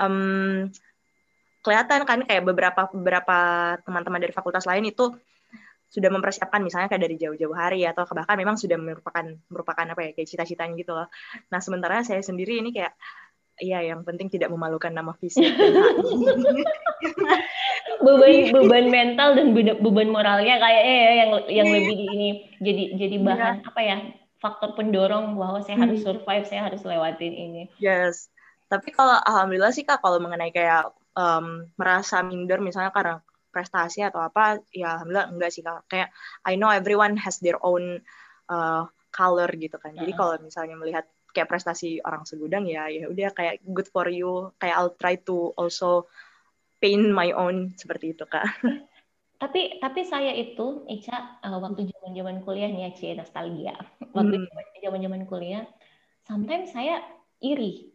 um, 0.00 0.64
kelihatan 1.60 2.08
kan 2.08 2.24
kayak 2.24 2.40
beberapa 2.48 2.88
beberapa 2.88 3.38
teman-teman 3.84 4.24
dari 4.24 4.32
fakultas 4.32 4.64
lain 4.64 4.88
itu 4.88 5.12
sudah 5.90 6.08
mempersiapkan 6.08 6.62
misalnya 6.62 6.86
kayak 6.86 7.02
dari 7.04 7.16
jauh-jauh 7.18 7.52
hari 7.52 7.82
atau 7.82 8.06
bahkan 8.14 8.38
memang 8.38 8.54
sudah 8.56 8.78
merupakan 8.78 9.26
merupakan 9.50 9.84
apa 9.84 10.00
ya 10.06 10.10
kayak 10.16 10.28
cita-citanya 10.30 10.72
gitu 10.78 10.96
loh. 10.96 11.10
Nah 11.52 11.60
sementara 11.60 12.00
saya 12.06 12.24
sendiri 12.24 12.62
ini 12.64 12.70
kayak 12.72 12.94
Iya, 13.60 13.92
yang 13.92 14.00
penting 14.08 14.32
tidak 14.32 14.48
memalukan 14.48 14.90
nama 14.90 15.12
fisik. 15.20 15.44
beban 18.00 18.48
beban 18.56 18.86
mental 18.88 19.36
dan 19.36 19.52
beban 19.56 20.08
moralnya 20.08 20.56
kayak 20.56 20.82
eh 20.88 21.14
yang 21.20 21.30
yang 21.52 21.68
iya. 21.68 21.74
lebih 21.76 21.94
di 21.96 22.06
ini 22.08 22.28
jadi 22.64 22.82
jadi 22.96 23.16
bahan 23.20 23.54
yeah. 23.60 23.68
apa 23.68 23.80
ya 23.84 23.96
faktor 24.40 24.72
pendorong 24.72 25.36
bahwa 25.36 25.60
saya 25.60 25.76
harus 25.84 26.00
hmm. 26.00 26.06
survive, 26.08 26.48
saya 26.48 26.72
harus 26.72 26.80
lewatin 26.80 27.36
ini. 27.36 27.62
Yes. 27.76 28.32
Tapi 28.72 28.88
kalau 28.96 29.20
alhamdulillah 29.20 29.70
sih 29.76 29.84
Kak 29.84 30.00
kalau 30.00 30.16
mengenai 30.16 30.48
kayak 30.48 30.88
um, 31.12 31.68
merasa 31.76 32.24
minder 32.24 32.58
misalnya 32.64 32.88
karena 32.90 33.20
prestasi 33.52 34.00
atau 34.00 34.24
apa 34.24 34.62
ya 34.72 34.96
alhamdulillah 34.96 35.28
enggak 35.28 35.50
sih 35.52 35.60
Kak. 35.60 35.84
Kayak 35.92 36.08
I 36.48 36.56
know 36.56 36.72
everyone 36.72 37.20
has 37.20 37.36
their 37.44 37.60
own 37.60 38.00
uh, 38.48 38.88
color 39.12 39.52
gitu 39.60 39.76
kan. 39.76 39.92
Jadi 39.92 40.08
uh 40.08 40.16
-huh. 40.16 40.20
kalau 40.24 40.34
misalnya 40.40 40.76
melihat 40.80 41.04
kayak 41.30 41.50
prestasi 41.50 42.02
orang 42.02 42.26
segudang 42.26 42.66
ya 42.66 42.86
ya 42.90 43.06
udah 43.10 43.30
kayak 43.34 43.62
good 43.66 43.88
for 43.90 44.06
you 44.10 44.50
kayak 44.58 44.76
I'll 44.76 44.94
try 44.94 45.18
to 45.26 45.54
also 45.54 46.10
paint 46.80 47.12
my 47.12 47.30
own 47.36 47.76
seperti 47.76 48.16
itu 48.16 48.24
kak 48.26 48.46
tapi 49.40 49.80
tapi 49.80 50.04
saya 50.04 50.36
itu 50.36 50.84
Ica 50.84 51.40
uh, 51.40 51.56
waktu 51.64 51.88
zaman 51.88 52.12
zaman 52.12 52.36
kuliah 52.44 52.68
nih 52.68 52.88
ya 52.88 52.90
cie 52.92 53.16
nostalgia 53.16 53.74
waktu 54.12 54.36
hmm. 54.44 54.84
zaman 54.84 55.00
zaman 55.00 55.22
kuliah 55.24 55.64
sometimes 56.28 56.76
saya 56.76 57.00
iri 57.40 57.88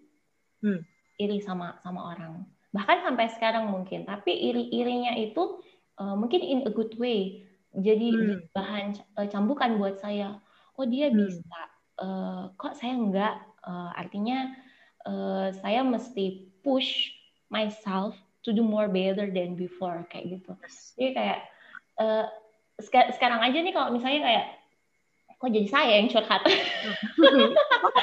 hmm. 0.65 0.82
iri 1.22 1.38
sama 1.46 1.77
sama 1.86 2.18
orang 2.18 2.50
bahkan 2.74 3.06
sampai 3.06 3.30
sekarang 3.30 3.70
mungkin 3.70 4.10
tapi 4.10 4.34
iri 4.34 4.74
irinya 4.74 5.13
itu 5.13 5.62
uh, 6.01 6.18
mungkin 6.18 6.42
in 6.42 6.65
a 6.65 6.72
good 6.74 6.98
way 6.98 7.46
jadi 7.77 8.10
hmm. 8.10 8.50
bahan 8.50 8.98
uh, 9.15 9.27
cambukan 9.30 9.77
buat 9.77 10.01
saya 10.01 10.42
oh 10.82 10.86
dia 10.89 11.13
hmm. 11.13 11.18
bisa 11.30 11.60
uh, 12.00 12.52
kok 12.56 12.75
saya 12.78 12.94
enggak? 12.96 13.36
Uh, 13.66 13.90
artinya 13.98 14.54
uh, 15.10 15.50
saya 15.62 15.82
mesti 15.82 16.50
push 16.62 17.14
myself 17.50 18.14
to 18.46 18.54
do 18.54 18.62
more 18.62 18.90
better 18.90 19.30
than 19.30 19.58
before 19.58 20.06
kayak 20.10 20.38
gitu. 20.38 20.54
Jadi 20.98 21.12
kayak 21.18 21.40
uh, 21.98 22.25
sekarang 23.16 23.42
aja 23.42 23.58
nih 23.58 23.74
kalau 23.74 23.90
misalnya 23.90 24.22
kayak 24.22 24.46
kok 25.36 25.52
jadi 25.52 25.68
saya 25.70 25.92
yang 26.00 26.10
curhat? 26.12 26.42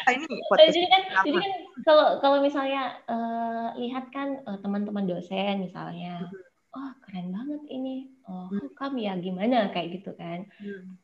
Ini 0.02 0.26
jadi 0.50 0.88
kan 0.90 1.02
jadi 1.24 1.38
kan 1.38 1.52
kalau 1.86 2.08
kalau 2.18 2.38
misalnya 2.42 2.98
uh, 3.06 3.70
lihat 3.78 4.10
kan 4.10 4.42
uh, 4.44 4.58
teman-teman 4.60 5.06
dosen 5.06 5.62
misalnya 5.62 6.26
mm-hmm. 6.26 6.74
oh 6.74 6.92
keren 7.06 7.30
banget 7.30 7.62
ini. 7.70 8.10
Oh 8.26 8.50
mm. 8.50 8.74
kamu 8.74 8.98
ya? 9.06 9.14
Gimana? 9.16 9.70
Kayak 9.70 10.02
gitu 10.02 10.10
kan. 10.18 10.50
Hmm 10.58 10.98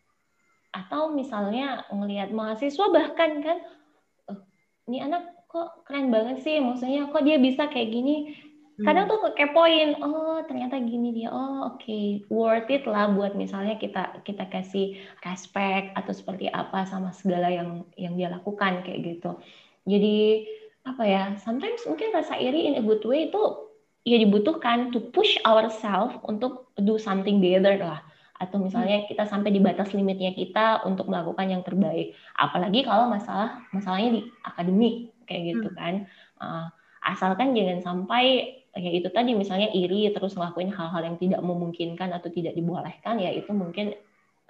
atau 0.73 1.13
misalnya 1.13 1.89
ngelihat 1.89 2.31
mahasiswa 2.31 2.87
bahkan 2.93 3.41
kan 3.41 3.59
oh, 4.29 4.39
ini 4.91 5.01
anak 5.01 5.33
kok 5.49 5.89
keren 5.89 6.13
banget 6.13 6.45
sih 6.45 6.61
maksudnya 6.61 7.09
kok 7.09 7.25
dia 7.25 7.41
bisa 7.41 7.73
kayak 7.73 7.89
gini 7.89 8.37
kadang 8.79 9.11
hmm. 9.11 9.13
tuh 9.17 9.35
kepoin 9.35 9.91
oh 9.99 10.39
ternyata 10.47 10.79
gini 10.79 11.11
dia 11.11 11.35
oh 11.35 11.75
oke 11.75 11.83
okay. 11.83 12.23
worth 12.31 12.71
it 12.71 12.87
lah 12.87 13.11
buat 13.11 13.35
misalnya 13.35 13.75
kita 13.75 14.23
kita 14.23 14.47
kasih 14.47 15.03
respect 15.27 15.99
atau 15.99 16.15
seperti 16.15 16.47
apa 16.47 16.87
sama 16.87 17.11
segala 17.11 17.51
yang 17.51 17.83
yang 17.99 18.15
dia 18.15 18.31
lakukan 18.31 18.87
kayak 18.87 19.19
gitu 19.19 19.35
jadi 19.83 20.47
apa 20.87 21.03
ya 21.05 21.23
sometimes 21.43 21.83
mungkin 21.91 22.15
rasa 22.15 22.39
iri 22.39 22.71
in 22.71 22.79
a 22.79 22.85
good 22.85 23.03
way 23.03 23.27
itu 23.27 23.43
ya 24.07 24.15
dibutuhkan 24.23 24.95
to 24.95 25.03
push 25.11 25.35
ourselves 25.43 26.15
untuk 26.23 26.71
do 26.79 27.03
something 27.03 27.43
better 27.43 27.83
lah 27.83 28.01
atau 28.39 28.63
misalnya 28.63 29.05
kita 29.11 29.27
sampai 29.27 29.51
di 29.51 29.59
batas 29.59 29.91
limitnya 29.91 30.31
kita 30.31 30.87
untuk 30.87 31.11
melakukan 31.11 31.51
yang 31.51 31.63
terbaik. 31.67 32.15
Apalagi 32.39 32.87
kalau 32.87 33.11
masalah 33.11 33.67
masalahnya 33.75 34.19
di 34.19 34.21
akademik 34.47 35.11
kayak 35.27 35.43
gitu 35.55 35.69
hmm. 35.69 35.77
kan. 35.77 35.95
Uh, 36.39 36.67
asalkan 37.03 37.55
jangan 37.55 37.83
sampai 37.83 38.55
ya 38.79 38.91
itu 38.95 39.11
tadi 39.11 39.35
misalnya 39.35 39.75
iri 39.75 40.07
terus 40.15 40.39
ngelakuin 40.39 40.71
hal-hal 40.71 41.03
yang 41.03 41.17
tidak 41.19 41.43
memungkinkan 41.43 42.15
atau 42.15 42.31
tidak 42.31 42.55
dibolehkan 42.55 43.19
ya 43.19 43.35
itu 43.35 43.51
mungkin 43.51 43.97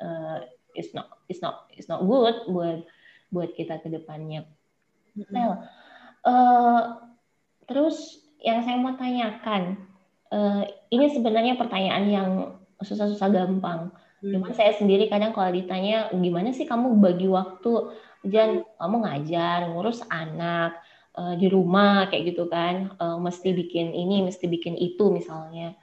uh, 0.04 0.44
it's 0.76 0.92
not 0.92 1.22
it's 1.32 1.40
not 1.40 1.70
it's 1.72 1.88
not 1.88 2.04
good 2.04 2.36
buat 2.52 2.84
buat 3.32 3.56
kita 3.56 3.80
ke 3.80 3.88
depannya. 3.88 4.44
Hmm. 5.16 5.32
Well, 5.32 5.52
uh, 6.28 6.82
terus 7.64 8.20
yang 8.44 8.62
saya 8.64 8.76
mau 8.76 8.94
tanyakan 9.00 9.88
uh, 10.32 10.62
ini 10.92 11.06
sebenarnya 11.12 11.56
pertanyaan 11.56 12.04
yang 12.08 12.30
susah-susah 12.82 13.28
gampang. 13.30 13.90
Hmm. 14.22 14.32
Cuman 14.34 14.52
saya 14.54 14.74
sendiri 14.74 15.06
kadang 15.06 15.34
kalau 15.34 15.50
ditanya 15.50 16.10
gimana 16.14 16.50
sih 16.54 16.66
kamu 16.66 16.98
bagi 16.98 17.30
waktu, 17.30 17.94
Jan, 18.26 18.66
kamu 18.78 18.96
ngajar, 19.06 19.70
ngurus 19.70 20.02
anak 20.10 20.78
uh, 21.14 21.38
di 21.38 21.46
rumah 21.46 22.10
kayak 22.10 22.34
gitu 22.34 22.50
kan, 22.50 22.94
uh, 22.98 23.18
mesti 23.18 23.54
bikin 23.54 23.94
ini, 23.94 24.26
mesti 24.26 24.50
bikin 24.50 24.74
itu 24.74 25.10
misalnya. 25.10 25.78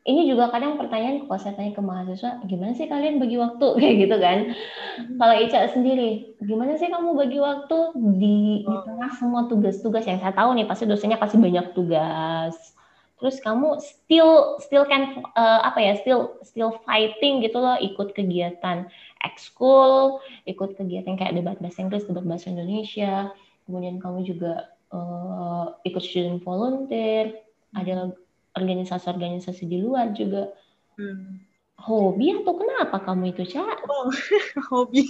Ini 0.00 0.24
juga 0.24 0.48
kadang 0.48 0.80
pertanyaan 0.80 1.28
kalau 1.28 1.40
saya 1.40 1.60
tanya 1.60 1.76
ke 1.76 1.82
mahasiswa, 1.84 2.40
gimana 2.48 2.72
sih 2.72 2.88
kalian 2.88 3.20
bagi 3.20 3.36
waktu 3.36 3.66
kayak 3.80 3.96
gitu 4.08 4.16
kan? 4.20 4.38
Hmm. 4.52 5.16
Kalau 5.16 5.34
Ica 5.36 5.60
sendiri, 5.72 6.36
gimana 6.44 6.76
sih 6.76 6.92
kamu 6.92 7.16
bagi 7.16 7.40
waktu 7.40 7.78
di, 8.16 8.64
di 8.64 8.76
tengah 8.84 9.12
semua 9.16 9.48
tugas-tugas 9.48 10.04
yang 10.04 10.20
saya 10.20 10.32
tahu 10.32 10.56
nih 10.56 10.68
pasti 10.68 10.84
dosennya 10.84 11.16
kasih 11.16 11.40
banyak 11.40 11.72
tugas 11.72 12.76
terus 13.20 13.36
kamu 13.44 13.76
still 13.84 14.56
still 14.64 14.88
kan 14.88 15.20
uh, 15.36 15.60
apa 15.62 15.78
ya 15.78 15.92
still 16.00 16.40
still 16.40 16.80
fighting 16.88 17.44
gitu 17.44 17.60
loh 17.60 17.76
ikut 17.76 18.16
kegiatan 18.16 18.88
ekskul 19.20 20.24
ikut 20.48 20.76
kegiatan 20.80 21.14
kayak 21.16 21.36
debat 21.36 21.56
bahasa 21.60 21.84
Inggris 21.84 22.08
debat 22.08 22.24
bahasa 22.24 22.48
Indonesia. 22.48 23.30
Kemudian 23.68 24.00
kamu 24.00 24.26
juga 24.26 24.72
uh, 24.90 25.76
ikut 25.84 26.02
student 26.02 26.40
volunteer. 26.42 27.38
Ada 27.76 28.10
organisasi-organisasi 28.58 29.62
di 29.68 29.78
luar 29.78 30.10
juga. 30.16 30.50
Hmm. 30.98 31.48
hobi 31.80 32.28
atau 32.36 32.60
kenapa 32.60 33.00
kamu 33.00 33.32
itu 33.32 33.56
cak 33.56 33.88
oh, 33.88 34.12
hobi. 34.68 35.08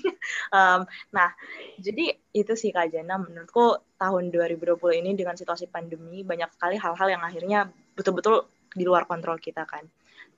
Um, 0.54 0.86
nah 1.10 1.34
jadi 1.82 2.14
itu 2.30 2.54
sih 2.54 2.70
kak 2.70 2.94
Jana. 2.94 3.18
Menurutku 3.18 3.74
tahun 3.98 4.30
2020 4.30 4.78
ini 5.02 5.18
dengan 5.18 5.34
situasi 5.34 5.66
pandemi 5.66 6.22
banyak 6.22 6.46
sekali 6.54 6.78
hal-hal 6.78 7.10
yang 7.10 7.26
akhirnya 7.26 7.74
betul-betul 8.00 8.48
di 8.72 8.84
luar 8.88 9.04
kontrol 9.04 9.36
kita 9.36 9.68
kan. 9.68 9.84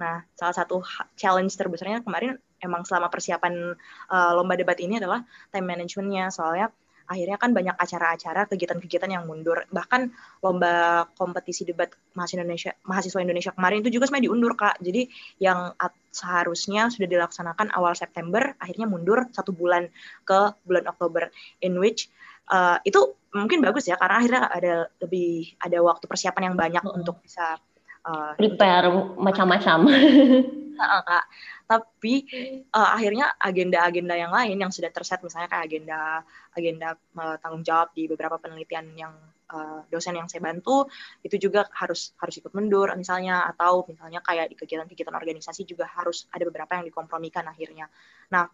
Nah, 0.03 0.25
salah 0.35 0.57
satu 0.57 0.83
challenge 1.15 1.55
terbesarnya 1.55 2.03
kemarin 2.03 2.35
emang 2.59 2.83
selama 2.83 3.07
persiapan 3.07 3.79
uh, 4.11 4.33
lomba 4.35 4.59
debat 4.59 4.79
ini 4.83 4.99
adalah 4.99 5.23
time 5.55 5.67
managementnya. 5.69 6.33
Soalnya 6.35 6.75
akhirnya 7.07 7.37
kan 7.37 7.51
banyak 7.53 7.77
acara-acara, 7.77 8.49
kegiatan-kegiatan 8.49 9.11
yang 9.11 9.29
mundur. 9.29 9.63
Bahkan 9.69 10.01
lomba 10.41 11.05
kompetisi 11.19 11.69
debat 11.69 11.93
mahasiswa 12.17 12.41
Indonesia, 12.41 12.73
mahasiswa 12.89 13.21
Indonesia 13.21 13.53
kemarin 13.53 13.85
itu 13.85 13.91
juga 13.93 14.09
sebenarnya 14.09 14.27
diundur 14.33 14.53
kak. 14.57 14.81
Jadi 14.81 15.03
yang 15.43 15.77
seharusnya 16.09 16.89
sudah 16.89 17.09
dilaksanakan 17.09 17.75
awal 17.77 17.93
September, 17.93 18.57
akhirnya 18.57 18.89
mundur 18.89 19.29
satu 19.35 19.53
bulan 19.53 19.93
ke 20.25 20.57
bulan 20.65 20.89
Oktober. 20.89 21.29
In 21.61 21.77
which 21.77 22.09
uh, 22.53 22.77
itu 22.85 23.01
mungkin 23.33 23.65
bagus 23.65 23.89
ya 23.89 23.97
karena 23.97 24.21
akhirnya 24.21 24.43
ada 24.53 24.75
lebih 25.01 25.57
ada 25.57 25.79
waktu 25.81 26.05
persiapan 26.05 26.53
yang 26.53 26.57
banyak 26.57 26.85
hmm. 26.85 26.99
untuk 27.01 27.17
bisa 27.25 27.57
uh, 28.05 28.37
prepare 28.37 29.17
macam-macam. 29.17 29.79
Nah, 30.77 31.01
kak. 31.09 31.25
Tapi 31.65 32.15
uh, 32.69 32.91
akhirnya 32.93 33.33
agenda-agenda 33.41 34.13
yang 34.13 34.29
lain 34.29 34.61
yang 34.61 34.69
sudah 34.69 34.93
terset 34.93 35.25
misalnya 35.25 35.49
kayak 35.49 35.65
agenda 35.73 36.21
agenda 36.53 36.89
uh, 37.17 37.41
tanggung 37.41 37.65
jawab 37.65 37.97
di 37.97 38.05
beberapa 38.05 38.37
penelitian 38.37 38.93
yang 38.93 39.17
uh, 39.49 39.81
dosen 39.89 40.21
yang 40.21 40.29
saya 40.29 40.45
bantu 40.45 40.85
itu 41.25 41.41
juga 41.41 41.65
harus 41.73 42.13
harus 42.21 42.35
ikut 42.37 42.53
mundur 42.53 42.93
misalnya 42.93 43.49
atau 43.49 43.89
misalnya 43.89 44.21
kayak 44.21 44.53
di 44.53 44.57
kegiatan-kegiatan 44.61 45.17
organisasi 45.17 45.65
juga 45.65 45.89
harus 45.89 46.29
ada 46.29 46.45
beberapa 46.45 46.77
yang 46.77 46.85
dikompromikan 46.85 47.49
akhirnya. 47.49 47.89
Nah, 48.29 48.45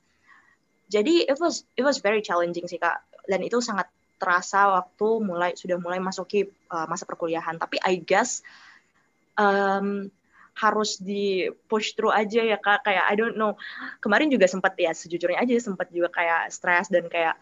jadi 0.86 1.26
it 1.26 1.38
was 1.42 1.66
it 1.74 1.82
was 1.82 1.98
very 1.98 2.22
challenging 2.22 2.70
sih 2.70 2.78
kak 2.78 3.07
dan 3.28 3.44
itu 3.44 3.60
sangat 3.60 3.92
terasa 4.18 4.74
waktu 4.74 5.08
mulai 5.22 5.54
sudah 5.54 5.78
mulai 5.78 6.02
masuki 6.02 6.48
uh, 6.72 6.86
masa 6.90 7.06
perkuliahan. 7.06 7.60
Tapi 7.60 7.78
I 7.86 8.02
guess 8.02 8.42
um, 9.38 10.10
harus 10.58 10.98
di 10.98 11.46
push 11.70 11.94
through 11.94 12.10
aja 12.10 12.42
ya 12.42 12.58
kak. 12.58 12.82
Kayak 12.82 13.04
I 13.06 13.14
don't 13.14 13.38
know. 13.38 13.54
Kemarin 14.02 14.32
juga 14.32 14.50
sempat 14.50 14.74
ya 14.74 14.90
sejujurnya 14.90 15.38
aja 15.38 15.54
sempat 15.62 15.92
juga 15.94 16.10
kayak 16.10 16.50
stres 16.50 16.90
dan 16.90 17.06
kayak 17.06 17.38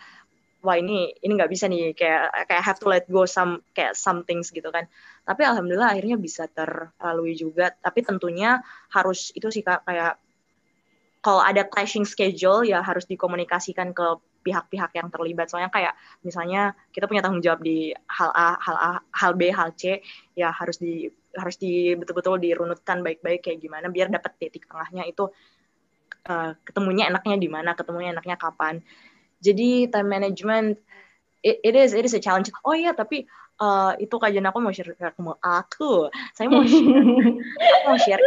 wah 0.60 0.76
ini 0.76 1.16
ini 1.24 1.32
nggak 1.32 1.48
bisa 1.48 1.64
nih. 1.70 1.96
Kayak 1.96 2.44
kayak 2.50 2.62
have 2.62 2.78
to 2.82 2.86
let 2.92 3.08
go 3.08 3.24
some 3.24 3.64
kayak 3.72 3.96
some 3.96 4.26
things 4.28 4.52
gitu 4.52 4.68
kan. 4.68 4.84
Tapi 5.24 5.42
alhamdulillah 5.48 5.96
akhirnya 5.96 6.20
bisa 6.20 6.44
terlalui 6.52 7.32
juga. 7.32 7.72
Tapi 7.72 8.04
tentunya 8.04 8.60
harus 8.92 9.32
itu 9.32 9.48
sih 9.48 9.64
kak 9.64 9.88
kayak 9.88 10.20
kalau 11.24 11.42
ada 11.42 11.66
clashing 11.66 12.06
schedule 12.06 12.62
ya 12.62 12.84
harus 12.84 13.08
dikomunikasikan 13.08 13.90
ke 13.90 14.06
pihak-pihak 14.46 14.94
yang 14.94 15.10
terlibat. 15.10 15.50
Soalnya 15.50 15.74
kayak 15.74 15.98
misalnya 16.22 16.78
kita 16.94 17.10
punya 17.10 17.18
tanggung 17.18 17.42
jawab 17.42 17.58
di 17.66 17.90
hal 18.06 18.30
A, 18.30 18.54
hal 18.62 18.76
A, 18.78 18.92
hal 19.10 19.32
B, 19.34 19.50
hal 19.50 19.74
C, 19.74 19.98
ya 20.38 20.54
harus 20.54 20.78
di 20.78 21.10
harus 21.34 21.58
di 21.58 21.98
betul-betul 21.98 22.38
dirunutkan 22.38 23.02
baik-baik 23.02 23.42
kayak 23.42 23.58
gimana 23.60 23.90
biar 23.90 24.08
dapat 24.08 24.38
titik 24.40 24.64
tengahnya 24.70 25.04
itu 25.04 25.28
uh, 26.30 26.54
ketemunya 26.62 27.10
enaknya 27.10 27.36
di 27.36 27.48
mana, 27.50 27.74
ketemunya 27.74 28.14
enaknya 28.14 28.38
kapan. 28.38 28.78
Jadi 29.42 29.90
time 29.90 30.08
management 30.08 30.78
it, 31.42 31.58
it 31.66 31.74
is 31.74 31.90
it 31.90 32.06
is 32.06 32.14
a 32.14 32.22
challenge. 32.22 32.48
Oh 32.62 32.72
iya, 32.72 32.94
tapi 32.94 33.26
uh, 33.58 33.98
itu 33.98 34.14
kajian 34.14 34.46
aku 34.46 34.62
mau 34.62 34.70
share 34.70 34.94
ke 34.94 35.10
aku. 35.42 36.08
Saya 36.38 36.46
mau 36.46 36.62
share, 36.62 36.86
aku 37.58 37.84
mau 37.90 37.98
share, 37.98 38.24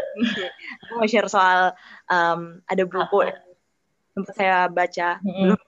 mau 0.99 1.07
share 1.07 1.29
soal 1.31 1.73
um, 2.11 2.59
ada 2.67 2.83
buku 2.83 3.31
sempat 4.19 4.35
saya 4.35 4.67
baca 4.67 5.21
belum 5.23 5.59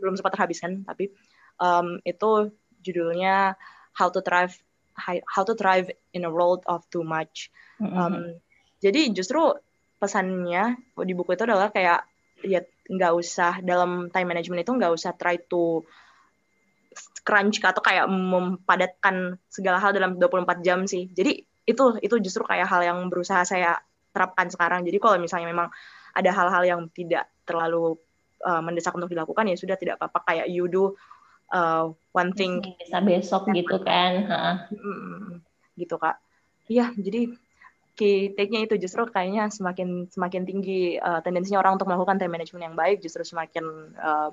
belum 0.00 0.16
sempat 0.16 0.34
terhabiskan 0.34 0.82
tapi 0.82 1.12
um, 1.60 2.00
itu 2.02 2.50
judulnya 2.80 3.54
How 3.94 4.08
to 4.10 4.24
Thrive 4.24 4.56
How 5.00 5.44
to 5.44 5.54
Thrive 5.56 5.88
in 6.12 6.28
a 6.28 6.32
World 6.32 6.66
of 6.68 6.84
Too 6.92 7.00
Much. 7.00 7.48
Mm-hmm. 7.80 7.96
Um, 7.96 8.36
jadi 8.84 9.08
justru 9.16 9.40
pesannya 10.00 10.76
di 11.04 11.12
buku 11.16 11.36
itu 11.36 11.44
adalah 11.44 11.72
kayak 11.72 12.04
ya 12.40 12.60
nggak 12.88 13.12
usah 13.12 13.60
dalam 13.60 14.08
time 14.08 14.28
management 14.32 14.64
itu 14.64 14.72
nggak 14.72 14.92
usah 14.92 15.12
try 15.16 15.36
to 15.36 15.84
crunch 17.22 17.60
atau 17.60 17.80
kayak 17.84 18.08
mempadatkan 18.08 19.36
segala 19.46 19.78
hal 19.78 19.92
dalam 19.92 20.16
24 20.16 20.64
jam 20.64 20.88
sih. 20.88 21.08
Jadi 21.12 21.44
itu 21.68 21.84
itu 22.00 22.16
justru 22.18 22.42
kayak 22.42 22.66
hal 22.66 22.82
yang 22.82 22.98
berusaha 23.12 23.44
saya 23.44 23.78
terapkan 24.10 24.50
sekarang. 24.50 24.82
Jadi 24.82 24.98
kalau 24.98 25.16
misalnya 25.20 25.48
memang 25.48 25.68
ada 26.10 26.30
hal-hal 26.34 26.62
yang 26.66 26.80
tidak 26.90 27.30
terlalu 27.46 27.94
uh, 28.44 28.62
mendesak 28.64 28.94
untuk 28.96 29.10
dilakukan 29.10 29.48
ya 29.48 29.56
sudah 29.56 29.76
tidak 29.76 30.00
apa-apa 30.00 30.20
kayak 30.26 30.46
you 30.48 30.66
do 30.66 30.94
uh, 31.52 31.90
one 32.12 32.32
thing 32.34 32.62
bisa 32.78 33.00
besok 33.02 33.48
gitu 33.52 33.80
kan. 33.82 34.26
gitu 35.76 35.96
kak. 35.96 36.20
Iya 36.70 36.94
jadi 36.94 37.34
key 37.98 38.32
take-nya 38.32 38.64
itu 38.64 38.80
justru 38.80 39.04
kayaknya 39.10 39.52
semakin 39.52 40.08
semakin 40.08 40.48
tinggi 40.48 40.96
uh, 40.96 41.20
tendensinya 41.20 41.60
orang 41.60 41.76
untuk 41.76 41.90
melakukan 41.90 42.16
time 42.16 42.32
management 42.32 42.64
yang 42.72 42.76
baik 42.78 43.04
justru 43.04 43.26
semakin 43.26 43.92
uh, 44.00 44.32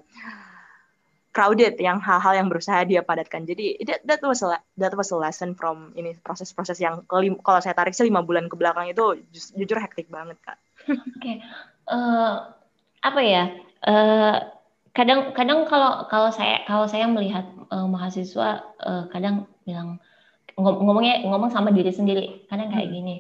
crowded 1.37 1.77
yang 1.77 2.01
hal-hal 2.01 2.33
yang 2.33 2.49
berusaha 2.49 2.81
dia 2.81 3.05
padatkan. 3.05 3.45
Jadi 3.45 3.77
that, 3.85 4.01
that 4.09 4.21
was 4.25 4.41
a, 4.41 4.57
that 4.81 4.97
was 4.97 5.13
a 5.13 5.17
lesson 5.21 5.53
from 5.53 5.93
ini 5.93 6.17
proses-proses 6.17 6.81
yang 6.81 7.05
kelim, 7.05 7.37
kalau 7.37 7.61
saya 7.61 7.77
tarik 7.77 7.93
sih 7.93 8.09
lima 8.09 8.25
bulan 8.25 8.49
ke 8.49 8.57
belakang 8.57 8.89
itu 8.89 9.21
just, 9.29 9.53
jujur 9.53 9.77
hektik 9.77 10.09
banget 10.09 10.41
kak. 10.41 10.57
Oke, 10.89 10.97
okay. 11.21 11.35
uh, 11.85 11.93
eh, 11.93 12.35
apa 13.05 13.21
ya? 13.21 13.53
Uh, 13.85 14.37
kadang 14.97 15.35
kadang 15.37 15.69
kalau 15.69 16.09
kalau 16.09 16.33
saya 16.33 16.65
kalau 16.65 16.89
saya 16.89 17.05
melihat 17.05 17.45
uh, 17.69 17.85
mahasiswa 17.85 18.65
uh, 18.81 19.05
kadang 19.13 19.45
bilang 19.61 20.01
ngomongnya 20.57 21.21
ngomong 21.21 21.53
sama 21.53 21.69
diri 21.69 21.93
sendiri 21.93 22.49
kadang 22.49 22.73
kayak 22.73 22.89
hmm. 22.89 22.97
gini 22.97 23.15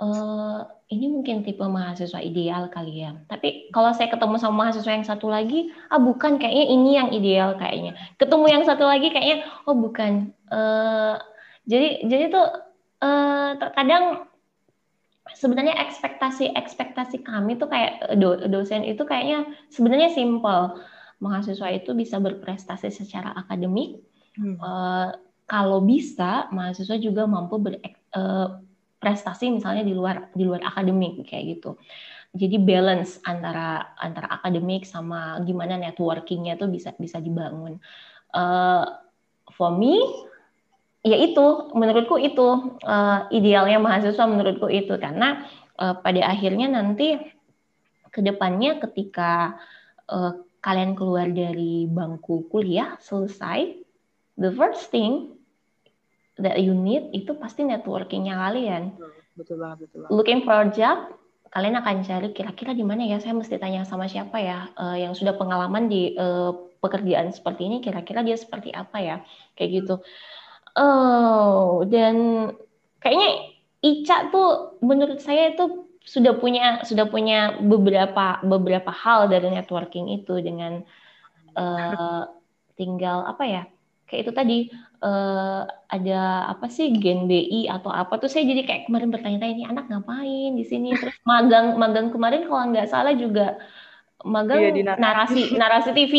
uh, 0.00 0.68
ini 0.88 1.06
mungkin 1.12 1.44
tipe 1.44 1.60
mahasiswa 1.60 2.20
ideal 2.22 2.72
kali 2.72 3.04
ya. 3.04 3.12
Tapi 3.28 3.68
kalau 3.74 3.92
saya 3.92 4.08
ketemu 4.08 4.40
sama 4.40 4.66
mahasiswa 4.66 4.88
yang 4.88 5.04
satu 5.04 5.28
lagi, 5.28 5.68
ah 5.92 6.00
bukan 6.00 6.40
kayaknya 6.40 6.66
ini 6.72 6.90
yang 6.96 7.08
ideal 7.12 7.50
kayaknya. 7.60 7.92
Ketemu 8.16 8.46
yang 8.48 8.62
satu 8.64 8.88
lagi 8.88 9.12
kayaknya 9.12 9.44
oh 9.68 9.76
bukan. 9.76 10.32
Uh, 10.48 11.20
jadi 11.68 12.08
jadi 12.08 12.24
tuh 12.32 12.46
uh, 13.04 13.50
terkadang 13.60 14.27
sebenarnya 15.34 15.76
ekspektasi 15.88 16.56
ekspektasi 16.56 17.24
kami 17.24 17.60
tuh 17.60 17.68
kayak 17.68 18.16
do, 18.16 18.38
dosen 18.48 18.84
itu 18.84 19.04
kayaknya 19.04 19.48
sebenarnya 19.68 20.12
simple. 20.12 20.80
Mahasiswa 21.18 21.68
itu 21.74 21.98
bisa 21.98 22.22
berprestasi 22.22 22.94
secara 22.94 23.34
akademik. 23.34 23.98
Hmm. 24.38 24.54
Uh, 24.62 25.10
kalau 25.50 25.82
bisa, 25.82 26.46
mahasiswa 26.54 26.94
juga 27.00 27.26
mampu 27.26 27.58
ber, 27.58 27.82
uh, 28.14 28.62
prestasi 29.02 29.50
misalnya 29.50 29.82
di 29.82 29.94
luar 29.94 30.30
di 30.34 30.46
luar 30.46 30.62
akademik 30.62 31.26
kayak 31.26 31.58
gitu. 31.58 31.74
Jadi 32.36 32.60
balance 32.60 33.18
antara 33.24 33.96
antara 33.96 34.28
akademik 34.38 34.84
sama 34.84 35.40
gimana 35.42 35.80
networkingnya 35.80 36.60
tuh 36.60 36.68
bisa 36.68 36.92
bisa 37.00 37.18
dibangun. 37.18 37.80
Uh, 38.30 38.84
for 39.56 39.72
me, 39.74 39.96
ya 41.06 41.16
itu 41.16 41.72
menurutku 41.74 42.18
itu 42.18 42.78
uh, 42.82 43.30
idealnya 43.30 43.78
mahasiswa 43.78 44.24
menurutku 44.26 44.66
itu 44.66 44.98
karena 44.98 45.46
uh, 45.78 45.94
pada 45.98 46.26
akhirnya 46.26 46.66
nanti 46.68 47.18
ke 48.10 48.20
depannya 48.24 48.82
ketika 48.82 49.60
uh, 50.10 50.32
kalian 50.58 50.98
keluar 50.98 51.30
dari 51.30 51.86
bangku 51.86 52.50
kuliah 52.50 52.98
selesai, 52.98 53.78
the 54.34 54.50
first 54.58 54.90
thing 54.90 55.38
that 56.38 56.58
you 56.58 56.74
need 56.74 57.10
itu 57.14 57.34
pasti 57.38 57.62
networkingnya 57.62 58.34
kalian. 58.34 58.94
Betul 59.38 59.62
banget, 59.62 59.86
betul 59.86 59.98
banget. 60.06 60.10
Looking 60.14 60.40
for 60.42 60.56
a 60.58 60.68
job, 60.70 61.14
kalian 61.54 61.78
akan 61.78 62.02
cari 62.02 62.28
kira-kira 62.34 62.74
di 62.74 62.82
mana 62.82 63.06
ya? 63.06 63.22
Saya 63.22 63.38
mesti 63.38 63.54
tanya 63.58 63.86
sama 63.86 64.10
siapa 64.10 64.38
ya 64.42 64.70
uh, 64.74 64.98
yang 64.98 65.14
sudah 65.14 65.38
pengalaman 65.38 65.86
di 65.86 66.18
uh, 66.18 66.54
pekerjaan 66.82 67.30
seperti 67.30 67.70
ini. 67.70 67.78
Kira-kira 67.78 68.26
dia 68.26 68.34
seperti 68.34 68.74
apa 68.74 68.98
ya? 68.98 69.16
Kayak 69.54 69.70
gitu. 69.82 69.94
Oh, 70.78 71.82
dan 71.90 72.16
kayaknya 73.02 73.30
Ica 73.82 74.30
tuh 74.30 74.78
menurut 74.82 75.18
saya 75.18 75.54
itu 75.54 75.90
sudah 76.02 76.38
punya 76.38 76.86
sudah 76.86 77.10
punya 77.10 77.58
beberapa 77.58 78.40
beberapa 78.40 78.90
hal 78.94 79.28
dari 79.28 79.50
networking 79.52 80.08
itu 80.14 80.38
dengan 80.38 80.82
uh, 81.58 82.22
tinggal 82.78 83.26
apa 83.26 83.44
ya? 83.44 83.62
Kayak 84.08 84.22
itu 84.24 84.32
tadi 84.32 84.58
uh, 85.02 85.62
ada 85.90 86.48
apa 86.54 86.66
sih 86.70 86.94
Gen 86.96 87.26
BI 87.26 87.66
atau 87.68 87.90
apa 87.90 88.16
tuh 88.16 88.30
saya 88.30 88.46
jadi 88.46 88.62
kayak 88.64 88.82
kemarin 88.86 89.10
bertanya-tanya 89.12 89.52
ini 89.52 89.64
anak 89.66 89.90
ngapain 89.90 90.52
di 90.54 90.64
sini 90.64 90.94
terus 90.94 91.14
magang 91.28 91.76
magang 91.76 92.08
kemarin 92.08 92.46
kalau 92.46 92.70
nggak 92.70 92.88
salah 92.88 93.12
juga 93.12 93.58
magang 94.26 94.74
iya, 94.74 94.98
narasi 94.98 95.54
narasi 95.54 95.90
TV 95.94 96.14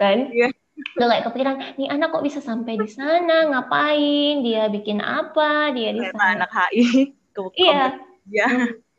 kan 0.00 0.32
iya. 0.32 0.51
Udah 0.98 1.06
kayak 1.08 1.24
kepikiran 1.28 1.56
nih 1.78 1.88
anak 1.88 2.12
kok 2.12 2.24
bisa 2.24 2.40
sampai 2.40 2.78
di 2.78 2.88
sana? 2.88 3.48
Ngapain? 3.48 4.42
Dia 4.44 4.68
bikin 4.68 4.98
apa? 5.00 5.72
Dia 5.74 5.90
di 5.94 6.02
sana. 6.10 6.42
anak 6.42 6.50
HI 6.50 6.84
iya. 7.62 7.96
ya 8.28 8.48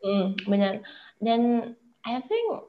hmm, 0.02 0.26
benar. 0.48 0.82
Dan 1.22 1.72
I 2.04 2.20
think 2.26 2.68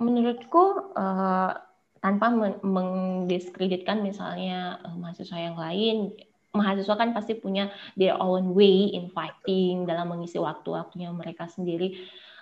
menurutku 0.00 0.96
uh, 0.96 1.52
tanpa 2.00 2.32
mendiskreditkan 2.64 4.00
misalnya 4.00 4.80
uh, 4.80 4.96
mahasiswa 4.96 5.36
yang 5.36 5.56
lain 5.60 6.16
mahasiswa 6.50 6.98
kan 6.98 7.14
pasti 7.14 7.38
punya 7.38 7.70
their 7.94 8.18
own 8.18 8.58
way 8.58 8.90
in 8.90 9.06
fighting 9.14 9.86
dalam 9.86 10.10
mengisi 10.10 10.34
waktu-waktunya 10.40 11.10
mereka 11.14 11.46
sendiri. 11.46 11.94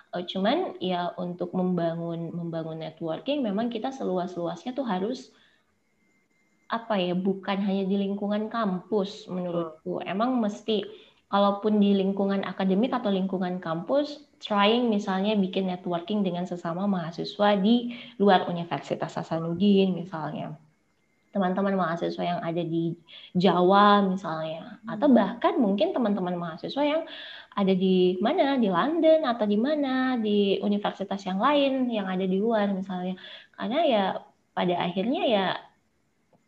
Uh, 0.09 0.25
cuman 0.25 0.73
ya 0.81 1.13
untuk 1.21 1.53
membangun 1.53 2.33
membangun 2.33 2.81
networking 2.81 3.45
memang 3.45 3.69
kita 3.69 3.93
seluas-luasnya 3.93 4.73
tuh 4.73 4.87
harus 4.87 5.29
apa 6.69 7.01
ya 7.01 7.17
bukan 7.17 7.57
hanya 7.65 7.83
di 7.89 7.97
lingkungan 7.97 8.47
kampus 8.53 9.25
menurutku. 9.25 10.05
Emang 10.05 10.37
mesti 10.37 10.85
kalaupun 11.29 11.81
di 11.81 11.97
lingkungan 11.97 12.45
akademik 12.45 12.93
atau 12.93 13.09
lingkungan 13.09 13.57
kampus, 13.57 14.21
trying 14.37 14.89
misalnya 14.89 15.33
bikin 15.33 15.65
networking 15.65 16.21
dengan 16.21 16.45
sesama 16.45 16.85
mahasiswa 16.85 17.57
di 17.57 17.93
luar 18.21 18.45
Universitas 18.49 19.17
Hasanuddin 19.17 19.97
misalnya. 19.97 20.57
Teman-teman 21.29 21.77
mahasiswa 21.77 22.21
yang 22.25 22.41
ada 22.41 22.61
di 22.65 22.97
Jawa 23.37 24.01
misalnya, 24.01 24.81
atau 24.89 25.05
bahkan 25.13 25.61
mungkin 25.61 25.93
teman-teman 25.93 26.33
mahasiswa 26.33 26.81
yang 26.81 27.05
ada 27.53 27.73
di 27.73 28.17
mana, 28.17 28.57
di 28.57 28.65
London 28.65 29.25
atau 29.25 29.45
di 29.45 29.57
mana, 29.57 30.17
di 30.17 30.57
universitas 30.65 31.21
yang 31.29 31.37
lain 31.37 31.93
yang 31.93 32.09
ada 32.09 32.25
di 32.25 32.41
luar 32.41 32.73
misalnya. 32.73 33.13
Karena 33.53 33.79
ya 33.85 34.03
pada 34.57 34.81
akhirnya 34.81 35.23
ya 35.29 35.45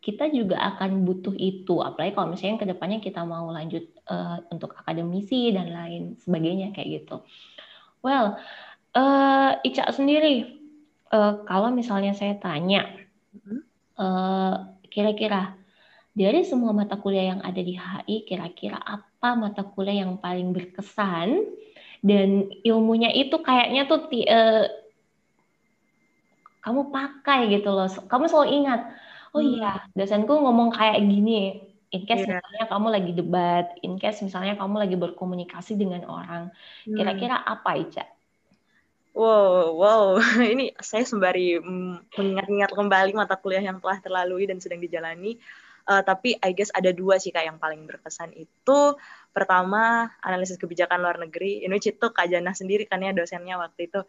kita 0.02 0.26
juga 0.34 0.58
akan 0.58 1.06
butuh 1.06 1.32
itu. 1.38 1.78
Apalagi 1.78 2.12
kalau 2.12 2.34
misalnya 2.34 2.58
ke 2.58 2.66
depannya 2.66 2.98
kita 2.98 3.22
mau 3.22 3.46
lanjut 3.54 3.86
uh, 4.10 4.42
untuk 4.50 4.74
akademisi 4.74 5.54
dan 5.54 5.70
lain 5.70 6.18
sebagainya 6.18 6.74
kayak 6.74 7.06
gitu. 7.06 7.22
Well 8.02 8.36
uh, 8.98 9.50
Ica 9.62 9.94
sendiri 9.94 10.58
uh, 11.14 11.46
kalau 11.46 11.70
misalnya 11.70 12.18
saya 12.18 12.34
tanya 12.34 12.90
uh, 13.94 14.74
kira-kira 14.90 15.54
dari 16.12 16.44
semua 16.44 16.76
mata 16.76 16.98
kuliah 17.00 17.32
yang 17.32 17.40
ada 17.40 17.62
di 17.62 17.78
HI 17.78 18.28
kira-kira 18.28 18.76
apa 18.82 19.38
mata 19.38 19.62
kuliah 19.62 20.04
yang 20.04 20.18
paling 20.18 20.50
berkesan? 20.50 21.46
Dan 22.02 22.50
ilmunya 22.66 23.14
itu 23.14 23.38
kayaknya 23.38 23.86
tuh 23.86 24.10
uh, 24.10 24.66
kamu 26.66 26.90
pakai 26.90 27.46
gitu 27.54 27.70
loh. 27.70 27.86
Kamu 27.86 28.26
selalu 28.26 28.48
ingat 28.58 28.80
oh 29.32 29.40
hmm. 29.40 29.52
iya 29.58 29.72
dosenku 29.96 30.32
ngomong 30.32 30.72
kayak 30.72 31.00
gini 31.00 31.64
in 31.92 32.08
case 32.08 32.24
yeah. 32.24 32.40
misalnya 32.40 32.64
kamu 32.68 32.86
lagi 32.88 33.12
debat 33.12 33.66
in 33.84 33.94
case 34.00 34.24
misalnya 34.24 34.56
kamu 34.56 34.76
lagi 34.88 34.96
berkomunikasi 34.96 35.76
dengan 35.76 36.08
orang 36.08 36.48
hmm. 36.88 36.96
kira-kira 36.96 37.36
apa 37.44 37.70
Ica? 37.76 38.04
Wow, 39.12 39.76
wow, 39.76 40.04
ini 40.56 40.72
saya 40.80 41.04
sembari 41.04 41.60
mengingat-ingat 41.60 42.72
kembali 42.72 43.12
mata 43.12 43.36
kuliah 43.36 43.60
yang 43.60 43.76
telah 43.76 44.00
terlalui 44.00 44.48
dan 44.48 44.56
sedang 44.56 44.80
dijalani. 44.80 45.36
Uh, 45.84 46.00
tapi 46.00 46.38
I 46.40 46.56
guess 46.56 46.72
ada 46.72 46.94
dua 46.96 47.20
sih 47.20 47.28
kak 47.28 47.44
yang 47.44 47.58
paling 47.60 47.84
berkesan 47.84 48.32
itu 48.38 48.80
pertama 49.36 50.08
analisis 50.24 50.56
kebijakan 50.56 51.04
luar 51.04 51.20
negeri. 51.20 51.60
Ini 51.60 51.76
itu 51.76 52.06
Kak 52.08 52.24
Jana 52.30 52.56
sendiri 52.56 52.88
kan 52.88 53.02
ya 53.04 53.12
dosennya 53.12 53.60
waktu 53.60 53.90
itu 53.90 54.00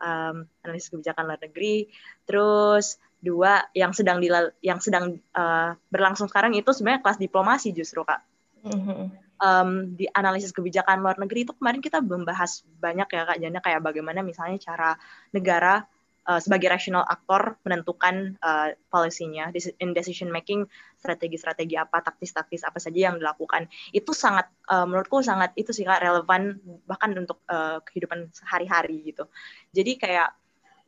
um, 0.00 0.46
analisis 0.64 0.92
kebijakan 0.92 1.28
luar 1.28 1.40
negeri. 1.40 1.88
Terus 2.28 3.00
dua 3.20 3.64
yang 3.72 3.96
sedang 3.96 4.20
di 4.20 4.28
yang 4.62 4.78
sedang 4.78 5.18
uh, 5.34 5.74
berlangsung 5.88 6.28
sekarang 6.28 6.54
itu 6.54 6.70
sebenarnya 6.70 7.02
kelas 7.02 7.18
diplomasi 7.20 7.72
justru 7.72 8.04
kak. 8.04 8.22
Mm-hmm. 8.66 9.04
Um, 9.36 9.92
di 9.92 10.08
analisis 10.16 10.48
kebijakan 10.48 11.04
luar 11.04 11.20
negeri 11.20 11.44
itu 11.44 11.52
kemarin 11.52 11.84
kita 11.84 12.00
membahas 12.00 12.64
banyak 12.80 13.04
ya 13.04 13.22
kak 13.28 13.36
Jana 13.36 13.60
kayak 13.60 13.84
bagaimana 13.84 14.24
misalnya 14.24 14.56
cara 14.56 14.96
negara 15.28 15.84
uh, 16.26 16.40
sebagai 16.42 16.68
rational 16.68 17.06
aktor 17.06 17.56
menentukan 17.62 18.36
uh, 18.42 18.74
policy-nya 18.90 19.54
in 19.78 19.94
decision 19.94 20.28
making 20.28 20.66
strategi-strategi 20.98 21.78
apa 21.78 22.02
taktis-taktis 22.02 22.66
apa 22.66 22.82
saja 22.82 23.10
yang 23.10 23.16
dilakukan 23.22 23.70
itu 23.94 24.10
sangat 24.10 24.50
uh, 24.68 24.84
menurutku 24.84 25.22
sangat 25.22 25.54
itu 25.54 25.70
sih 25.70 25.86
relevan 25.86 26.58
bahkan 26.84 27.14
untuk 27.14 27.40
uh, 27.46 27.78
kehidupan 27.86 28.28
sehari-hari 28.34 29.14
gitu 29.14 29.30
jadi 29.70 29.92
kayak 29.96 30.28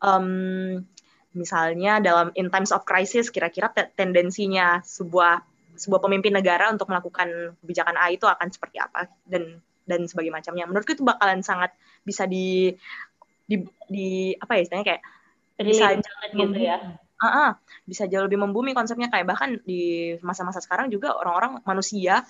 um, 0.02 0.82
misalnya 1.36 2.02
dalam 2.02 2.34
in 2.34 2.50
times 2.50 2.74
of 2.74 2.82
crisis 2.82 3.30
kira-kira 3.30 3.70
tendensinya 3.94 4.82
sebuah 4.82 5.44
sebuah 5.78 6.00
pemimpin 6.02 6.34
negara 6.34 6.66
untuk 6.74 6.90
melakukan 6.90 7.54
kebijakan 7.62 7.94
A 7.94 8.10
itu 8.10 8.26
akan 8.26 8.50
seperti 8.50 8.82
apa 8.82 9.06
dan 9.22 9.62
dan 9.86 10.04
sebagai 10.04 10.34
macamnya. 10.34 10.66
Menurutku 10.66 10.98
itu 10.98 11.06
bakalan 11.06 11.40
sangat 11.40 11.72
bisa 12.02 12.26
di 12.26 12.74
di, 13.48 13.64
di 13.88 14.36
apa 14.36 14.58
ya 14.58 14.66
istilahnya 14.66 14.86
kayak 14.94 15.02
bisa 15.66 15.98
gitu 16.32 16.60
ya. 16.60 16.98
Uh 17.18 17.26
-uh, 17.26 17.50
bisa 17.82 18.06
jauh 18.06 18.30
lebih 18.30 18.38
membumi 18.38 18.70
konsepnya 18.78 19.10
kayak 19.10 19.26
bahkan 19.26 19.58
di 19.66 20.14
masa-masa 20.22 20.62
sekarang 20.62 20.86
juga 20.86 21.18
orang-orang 21.18 21.58
manusia 21.66 22.22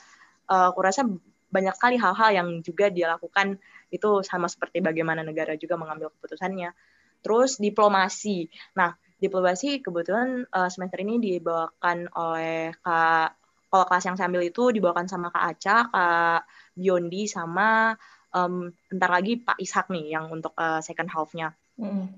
uh, 0.48 0.72
aku 0.72 0.80
rasa 0.80 1.04
banyak 1.48 1.76
kali 1.76 1.96
hal-hal 2.00 2.30
yang 2.32 2.48
juga 2.64 2.88
dia 2.88 3.12
lakukan 3.12 3.60
itu 3.92 4.20
sama 4.24 4.48
seperti 4.48 4.80
bagaimana 4.80 5.20
negara 5.20 5.56
juga 5.60 5.76
mengambil 5.76 6.12
keputusannya. 6.16 6.72
Terus 7.20 7.60
diplomasi. 7.60 8.48
Nah, 8.76 8.96
diplomasi 9.20 9.80
kebetulan 9.84 10.44
uh, 10.52 10.68
semester 10.72 11.00
ini 11.04 11.20
dibawakan 11.20 12.08
oleh 12.16 12.72
Kak 12.80 13.36
kalau 13.68 13.84
kelas 13.84 14.04
yang 14.08 14.16
saya 14.16 14.32
ambil 14.32 14.48
itu 14.48 14.72
dibawakan 14.72 15.06
sama 15.12 15.28
Kak 15.28 15.44
Aca, 15.44 15.76
Kak 15.92 16.40
Biondi 16.72 17.28
sama 17.28 17.92
um, 18.32 18.72
bentar 18.88 19.10
lagi 19.12 19.44
Pak 19.44 19.60
Ishak 19.60 19.92
nih 19.92 20.16
yang 20.16 20.32
untuk 20.32 20.56
uh, 20.56 20.80
second 20.80 21.12
half-nya. 21.12 21.52
Mm. 21.76 22.08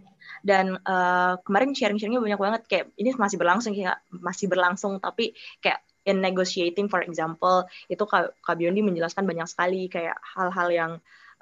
Dan 0.41 0.79
uh, 0.85 1.35
kemarin 1.43 1.75
sharing-sharingnya 1.77 2.23
banyak 2.23 2.41
banget 2.41 2.63
kayak 2.67 2.87
ini 2.97 3.13
masih 3.15 3.37
berlangsung 3.37 3.73
kayak 3.77 3.99
masih 4.11 4.47
berlangsung 4.47 4.99
tapi 5.03 5.37
kayak 5.61 5.83
in 6.09 6.25
negotiating 6.25 6.89
for 6.89 7.05
example 7.05 7.69
itu 7.93 8.01
Kak, 8.09 8.41
Kak 8.41 8.57
Biondi 8.57 8.81
menjelaskan 8.81 9.29
banyak 9.29 9.47
sekali 9.47 9.87
kayak 9.93 10.17
hal-hal 10.25 10.69
yang 10.73 10.93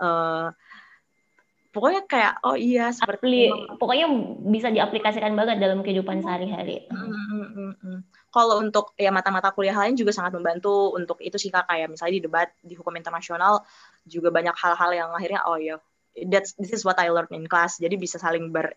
uh, 0.03 0.51
pokoknya 1.71 2.03
kayak 2.11 2.33
oh 2.43 2.57
iya 2.59 2.91
seperti 2.91 3.53
Apli, 3.53 3.79
pokoknya 3.79 4.07
bisa 4.51 4.69
diaplikasikan 4.73 5.31
banget 5.39 5.63
dalam 5.63 5.85
kehidupan 5.85 6.25
sehari-hari. 6.25 6.89
Mm, 6.91 7.07
mm, 7.07 7.49
mm, 7.55 7.75
mm. 7.79 7.99
Kalau 8.29 8.61
untuk 8.61 8.93
ya 8.99 9.09
mata-mata 9.15 9.55
kuliah 9.55 9.77
lain 9.77 9.97
juga 9.97 10.13
sangat 10.13 10.37
membantu 10.37 10.93
untuk 10.99 11.23
itu 11.25 11.39
sih 11.41 11.49
kak 11.49 11.71
kayak 11.71 11.89
misalnya 11.89 12.15
di 12.19 12.23
debat 12.25 12.49
di 12.61 12.75
hukum 12.77 12.93
internasional 12.99 13.65
juga 14.05 14.29
banyak 14.29 14.53
hal-hal 14.53 14.91
yang 14.93 15.11
akhirnya 15.15 15.41
oh 15.49 15.57
ya 15.57 15.81
that's 16.29 16.55
this 16.57 16.73
is 16.73 16.83
what 16.83 16.99
I 16.99 17.11
learned 17.13 17.33
in 17.35 17.47
class 17.51 17.79
jadi 17.79 17.95
bisa 17.99 18.21
saling 18.21 18.51
ber 18.51 18.75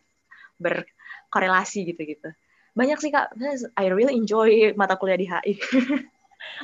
berkorelasi 0.62 1.90
gitu-gitu. 1.90 2.30
Banyak 2.72 2.98
sih 3.04 3.12
kak, 3.12 3.36
I 3.76 3.92
really 3.92 4.16
enjoy 4.16 4.72
mata 4.80 4.96
kuliah 4.96 5.20
di 5.20 5.28
HI. 5.28 5.54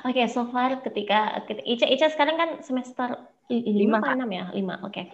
Oke, 0.05 0.23
okay, 0.23 0.25
so 0.25 0.49
far 0.49 0.81
ketika 0.81 1.41
Ica 1.65 1.85
Ica 1.85 2.07
sekarang 2.09 2.37
kan 2.37 2.49
semester 2.65 3.29
lima 3.49 4.01
atau 4.01 4.13
enam 4.13 4.29
ya? 4.33 4.45
Lima, 4.49 4.81
oke. 4.81 4.89
Okay. 4.89 5.05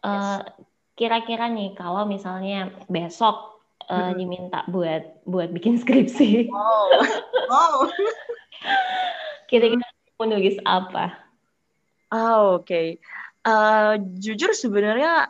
Uh, 0.00 0.40
kira-kira 0.96 1.52
nih 1.52 1.76
kalau 1.76 2.08
misalnya 2.08 2.72
besok 2.88 3.60
uh, 3.92 4.12
diminta 4.16 4.64
buat 4.68 5.22
buat 5.28 5.52
bikin 5.52 5.76
skripsi. 5.76 6.48
Wow. 6.48 7.04
wow. 7.52 7.76
Kira-kira 9.52 9.84
mau 10.16 10.24
nulis 10.24 10.56
apa? 10.64 11.12
Oh, 12.08 12.60
oke. 12.60 12.68
Okay. 12.68 12.86
Uh, 13.42 13.98
jujur 14.22 14.54
sebenarnya 14.54 15.26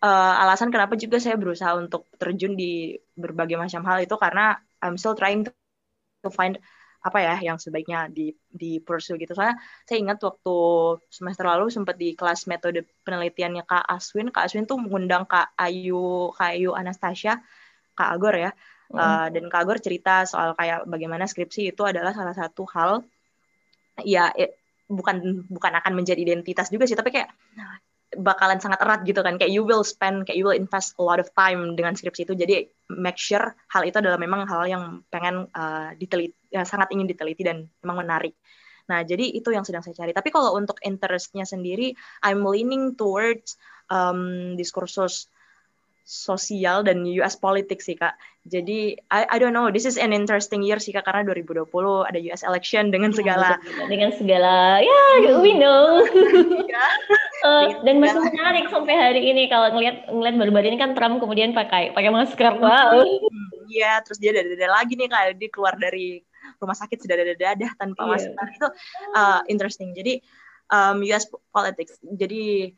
uh, 0.00 0.34
alasan 0.42 0.72
kenapa 0.72 0.96
juga 0.96 1.20
saya 1.20 1.36
berusaha 1.36 1.76
untuk 1.76 2.08
terjun 2.16 2.56
di 2.56 2.96
berbagai 3.14 3.60
macam 3.60 3.84
hal 3.84 4.00
itu 4.00 4.16
karena 4.16 4.56
I'm 4.80 4.96
still 4.96 5.12
trying 5.12 5.44
to, 5.44 5.52
to 6.24 6.32
find 6.32 6.56
apa 6.98 7.18
ya 7.22 7.34
yang 7.38 7.62
sebaiknya 7.62 8.10
di 8.10 8.34
di 8.50 8.82
pursue 8.82 9.16
gitu. 9.22 9.30
Soalnya 9.32 9.56
saya 9.86 9.98
ingat 10.02 10.18
waktu 10.18 10.56
semester 11.08 11.46
lalu 11.46 11.70
sempat 11.70 11.94
di 11.94 12.18
kelas 12.18 12.50
metode 12.50 12.84
penelitiannya 13.06 13.62
Kak 13.62 13.86
Aswin, 13.86 14.34
Kak 14.34 14.50
Aswin 14.50 14.66
tuh 14.66 14.82
mengundang 14.82 15.22
Kak 15.24 15.54
Ayu, 15.54 16.34
Kak 16.34 16.58
Ayu 16.58 16.74
Anastasia, 16.74 17.38
Kak 17.94 18.10
Agor 18.18 18.34
ya. 18.34 18.50
Mm. 18.90 18.98
Uh, 18.98 19.28
dan 19.30 19.44
Kak 19.46 19.60
Agor 19.62 19.78
cerita 19.78 20.26
soal 20.26 20.58
kayak 20.58 20.88
bagaimana 20.90 21.30
skripsi 21.30 21.70
itu 21.70 21.82
adalah 21.86 22.10
salah 22.16 22.34
satu 22.34 22.66
hal 22.74 23.04
ya 24.02 24.30
it, 24.34 24.57
bukan 24.88 25.44
bukan 25.46 25.72
akan 25.78 25.92
menjadi 25.92 26.20
identitas 26.20 26.72
juga 26.72 26.88
sih, 26.88 26.96
tapi 26.96 27.12
kayak 27.12 27.30
bakalan 28.16 28.56
sangat 28.56 28.80
erat 28.80 29.04
gitu 29.04 29.20
kan. 29.20 29.36
Kayak 29.36 29.52
you 29.52 29.62
will 29.62 29.84
spend 29.84 30.24
kayak 30.24 30.40
you 30.40 30.48
will 30.48 30.56
invest 30.56 30.96
a 30.96 31.02
lot 31.04 31.20
of 31.20 31.28
time 31.36 31.76
dengan 31.76 31.92
skripsi 31.92 32.24
itu. 32.24 32.34
Jadi 32.34 32.64
make 32.96 33.20
sure 33.20 33.52
hal 33.68 33.84
itu 33.84 34.00
adalah 34.00 34.16
memang 34.16 34.48
hal 34.48 34.64
yang 34.64 35.04
pengen 35.12 35.46
uh, 35.52 35.92
diteliti 35.94 36.34
ya, 36.48 36.64
sangat 36.64 36.88
ingin 36.96 37.04
diteliti 37.04 37.44
dan 37.44 37.68
memang 37.84 38.08
menarik. 38.08 38.32
Nah 38.88 39.04
jadi 39.04 39.28
itu 39.36 39.52
yang 39.52 39.68
sedang 39.68 39.84
saya 39.84 39.92
cari. 39.92 40.16
Tapi 40.16 40.32
kalau 40.32 40.56
untuk 40.56 40.80
interestnya 40.80 41.44
sendiri 41.44 41.92
I'm 42.24 42.40
leaning 42.48 42.96
towards 42.96 43.60
um, 43.92 44.56
diskursus 44.56 45.28
sosial 46.08 46.80
dan 46.80 47.04
US 47.20 47.36
politics 47.36 47.84
sih 47.84 47.92
kak. 47.92 48.16
Jadi 48.48 48.96
I, 49.12 49.28
I 49.28 49.36
don't 49.36 49.52
know, 49.52 49.68
this 49.68 49.84
is 49.84 50.00
an 50.00 50.16
interesting 50.16 50.64
year 50.64 50.80
sih 50.80 50.96
kak 50.96 51.04
karena 51.04 51.20
2020 51.28 51.68
ada 52.08 52.18
US 52.32 52.40
election 52.48 52.88
dengan 52.88 53.12
iya, 53.12 53.18
segala 53.20 53.50
dengan 53.92 54.10
segala 54.16 54.80
ya 54.80 55.04
yeah, 55.20 55.36
we 55.36 55.52
know. 55.52 56.00
uh, 57.44 57.64
dan 57.84 58.00
masih 58.00 58.24
menarik 58.24 58.72
sampai 58.72 58.96
hari 58.96 59.20
ini 59.28 59.52
kalau 59.52 59.68
ngelihat 59.76 60.08
ngelihat 60.08 60.36
baru-baru 60.40 60.66
ini 60.72 60.78
kan 60.80 60.96
Trump 60.96 61.20
kemudian 61.20 61.52
pakai 61.52 61.92
pakai 61.92 62.08
masker 62.08 62.56
wow. 62.56 63.04
Iya, 63.68 64.00
terus 64.00 64.16
dia 64.16 64.32
dada-dada 64.32 64.80
lagi 64.80 64.96
nih 64.96 65.12
kak 65.12 65.36
dia 65.36 65.52
keluar 65.52 65.76
dari 65.76 66.24
rumah 66.56 66.72
sakit 66.72 67.04
sudah 67.04 67.20
dada-dada 67.20 67.68
tanpa 67.76 68.08
yeah. 68.08 68.10
masker 68.16 68.46
itu 68.48 68.68
uh, 69.12 69.40
interesting. 69.52 69.92
Jadi 69.92 70.24
um, 70.72 71.04
US 71.04 71.28
politics. 71.52 72.00
Jadi 72.00 72.72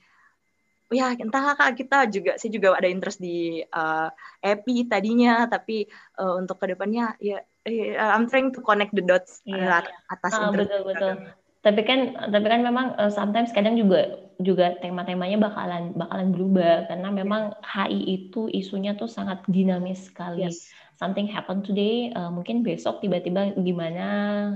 ya 0.90 1.14
entahlah 1.14 1.54
kak. 1.54 1.78
Kita 1.78 2.06
juga 2.10 2.36
sih 2.36 2.50
juga 2.50 2.76
ada 2.76 2.90
interest 2.90 3.22
di 3.22 3.62
uh, 3.62 4.08
EPI 4.42 4.90
tadinya. 4.90 5.46
Tapi 5.46 5.86
uh, 6.18 6.36
untuk 6.38 6.58
ke 6.58 6.74
depannya 6.74 7.14
ya 7.22 7.40
uh, 7.40 8.10
I'm 8.14 8.26
trying 8.26 8.50
to 8.54 8.60
connect 8.60 8.92
the 8.94 9.02
dots 9.02 9.40
yeah. 9.46 9.86
atas 10.10 10.32
ah, 10.34 10.50
interest 10.50 10.70
betul 10.70 10.82
betul. 10.86 11.12
Tapi 11.60 11.80
kan 11.84 12.00
tapi 12.32 12.46
kan 12.48 12.60
memang 12.64 12.96
uh, 12.96 13.12
sometimes 13.12 13.52
kadang 13.52 13.76
juga 13.76 14.28
juga 14.40 14.80
tema-temanya 14.80 15.38
bakalan 15.38 15.94
bakalan 15.94 16.34
berubah. 16.34 16.90
Karena 16.90 17.08
memang 17.14 17.54
HI 17.62 18.00
itu 18.06 18.50
isunya 18.50 18.98
tuh 18.98 19.08
sangat 19.08 19.40
dinamis 19.46 20.10
sekali. 20.10 20.48
Yes. 20.48 20.68
something 21.00 21.24
happen 21.24 21.64
today 21.64 22.12
uh, 22.12 22.28
mungkin 22.28 22.60
besok 22.60 23.00
tiba-tiba 23.00 23.56
gimana 23.56 24.06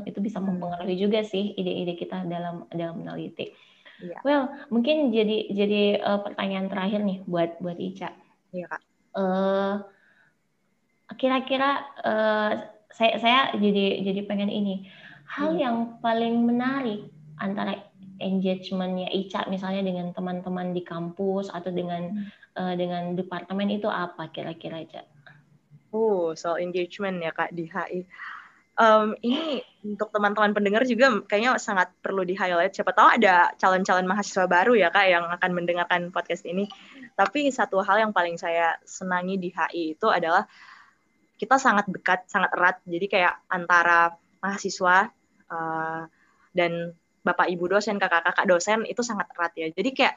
itu 0.04 0.20
bisa 0.20 0.36
hmm. 0.36 0.60
mempengaruhi 0.60 1.00
juga 1.00 1.24
sih 1.24 1.56
ide-ide 1.56 1.96
kita 1.96 2.28
dalam 2.28 2.68
dalam 2.68 3.00
meneliti 3.00 3.56
Iya. 4.04 4.18
Well, 4.20 4.44
mungkin 4.68 5.08
jadi 5.08 5.48
jadi 5.48 5.82
uh, 6.04 6.20
pertanyaan 6.20 6.68
terakhir 6.68 7.00
nih 7.00 7.24
buat 7.24 7.56
buat 7.64 7.80
Ica. 7.80 8.12
Iya 8.52 8.66
kak. 8.68 8.82
Uh, 9.14 9.74
kira-kira 11.16 11.84
uh, 12.04 12.52
saya 12.92 13.14
saya 13.18 13.40
jadi 13.56 14.04
jadi 14.04 14.20
pengen 14.28 14.50
ini 14.52 14.90
hal 15.24 15.56
hmm. 15.56 15.60
yang 15.60 15.76
paling 16.04 16.44
menarik 16.44 17.08
antara 17.40 17.80
engagementnya 18.20 19.10
Ica 19.10 19.48
misalnya 19.48 19.82
dengan 19.88 20.12
teman-teman 20.12 20.76
di 20.76 20.84
kampus 20.84 21.50
atau 21.50 21.72
dengan 21.72 22.12
hmm. 22.12 22.60
uh, 22.60 22.74
dengan 22.76 23.16
departemen 23.16 23.72
itu 23.72 23.88
apa 23.88 24.28
kira-kira 24.28 24.84
Ica? 24.84 25.02
Oh 25.94 26.34
soal 26.36 26.60
engagement 26.60 27.22
ya 27.22 27.32
kak 27.32 27.54
di 27.54 27.70
HI 27.70 28.04
um, 28.78 29.14
ini 29.22 29.62
untuk 29.84 30.10
teman-teman 30.10 30.56
pendengar 30.56 30.82
juga 30.88 31.12
kayaknya 31.26 31.60
sangat 31.60 31.92
perlu 32.00 32.24
di 32.26 32.34
highlight. 32.34 32.74
Siapa 32.74 32.94
tahu 32.94 33.20
ada 33.20 33.52
calon-calon 33.58 34.06
mahasiswa 34.08 34.44
baru 34.48 34.74
ya 34.74 34.88
kak 34.90 35.06
yang 35.06 35.24
akan 35.28 35.50
mendengarkan 35.52 36.08
podcast 36.10 36.48
ini. 36.48 36.66
Tapi 37.14 37.50
satu 37.52 37.84
hal 37.84 38.08
yang 38.08 38.12
paling 38.14 38.40
saya 38.40 38.74
senangi 38.82 39.38
di 39.38 39.52
HI 39.52 39.94
itu 39.94 40.06
adalah 40.10 40.48
kita 41.38 41.58
sangat 41.58 41.90
dekat, 41.90 42.26
sangat 42.30 42.50
erat. 42.54 42.76
Jadi 42.86 43.06
kayak 43.10 43.34
antara 43.50 44.14
mahasiswa 44.40 45.10
uh, 45.50 46.02
dan 46.54 46.94
bapak 47.24 47.48
ibu 47.50 47.64
dosen, 47.68 47.96
kakak-kakak 47.96 48.46
dosen 48.46 48.84
itu 48.88 49.00
sangat 49.00 49.30
erat 49.34 49.52
ya. 49.56 49.68
Jadi 49.70 49.90
kayak 49.92 50.14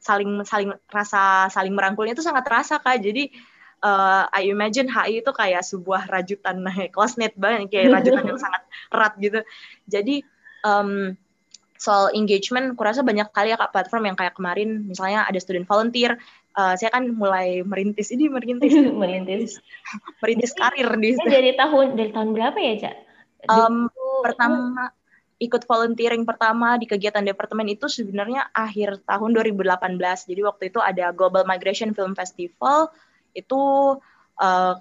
saling 0.00 0.40
saling 0.48 0.72
rasa 0.88 1.52
saling 1.52 1.76
merangkulnya 1.76 2.16
itu 2.16 2.24
sangat 2.24 2.44
terasa 2.44 2.80
kak. 2.80 3.00
Jadi 3.00 3.32
uh, 3.84 4.24
I 4.30 4.48
imagine 4.48 4.88
HI 4.88 5.24
itu 5.24 5.32
kayak 5.32 5.64
sebuah 5.64 6.08
rajutan 6.08 6.62
net 7.20 7.34
banget 7.36 7.68
kayak 7.72 8.00
rajutan 8.00 8.24
yang 8.24 8.40
sangat 8.44 8.62
erat 8.92 9.12
gitu. 9.20 9.40
Jadi 9.88 10.22
um, 10.64 11.16
soal 11.80 12.12
engagement, 12.12 12.76
kurasa 12.76 13.00
banyak 13.00 13.32
kali 13.32 13.52
ya 13.52 13.56
kak 13.56 13.72
platform 13.72 14.12
yang 14.12 14.16
kayak 14.16 14.36
kemarin 14.36 14.84
misalnya 14.84 15.24
ada 15.24 15.40
student 15.40 15.64
volunteer. 15.64 16.20
Uh, 16.50 16.74
saya 16.74 16.90
kan 16.90 17.06
mulai 17.14 17.62
merintis 17.62 18.10
ini 18.10 18.26
merintis 18.26 18.74
merintis 19.00 19.62
merintis 20.18 20.52
karir 20.52 20.90
di 20.98 21.14
dari 21.24 21.54
tahun 21.54 21.96
dari 21.96 22.10
tahun 22.10 22.36
berapa 22.36 22.58
ya 22.58 22.74
cak? 22.84 22.96
Um, 23.48 23.88
pertama 24.20 24.92
ikut 25.40 25.64
volunteering 25.64 26.28
pertama 26.28 26.76
di 26.76 26.84
kegiatan 26.84 27.24
departemen 27.24 27.64
itu 27.72 27.88
sebenarnya 27.88 28.52
akhir 28.52 29.00
tahun 29.08 29.32
2018. 29.32 30.28
Jadi 30.28 30.40
waktu 30.44 30.68
itu 30.68 30.84
ada 30.84 31.16
Global 31.16 31.48
Migration 31.48 31.96
Film 31.96 32.12
Festival 32.12 32.92
itu 33.34 33.60
uh, 34.40 34.74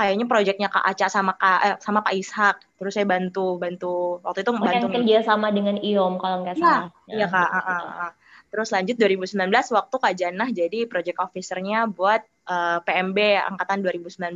kayaknya 0.00 0.24
proyeknya 0.24 0.68
Kak 0.72 0.80
Aca 0.80 1.06
sama 1.12 1.36
Kak 1.36 1.60
eh, 1.60 1.76
sama 1.84 2.00
Pak 2.00 2.14
Ishak. 2.16 2.56
Terus 2.80 2.92
saya 2.96 3.04
bantu 3.04 3.60
bantu 3.60 4.24
waktu 4.24 4.40
itu 4.40 4.52
membantu 4.56 4.86
oh, 4.88 4.92
kerja 4.96 5.16
sama 5.20 5.52
dengan 5.52 5.76
IOM 5.76 6.16
kalau 6.16 6.40
nggak 6.40 6.56
iya, 6.56 6.64
salah. 6.64 6.84
Iya, 7.04 7.18
ya, 7.20 7.26
Kak. 7.28 7.50
Uh, 7.52 7.58
uh, 7.60 7.84
uh. 8.08 8.12
Terus 8.50 8.68
lanjut 8.74 8.96
2019 8.98 9.46
waktu 9.76 9.96
Kak 10.00 10.14
Janah 10.16 10.48
jadi 10.50 10.78
project 10.90 11.18
officer-nya 11.22 11.86
buat 11.86 12.24
uh, 12.50 12.78
eh, 12.78 12.78
PMB 12.82 13.18
angkatan 13.46 13.78
2019. 13.84 14.34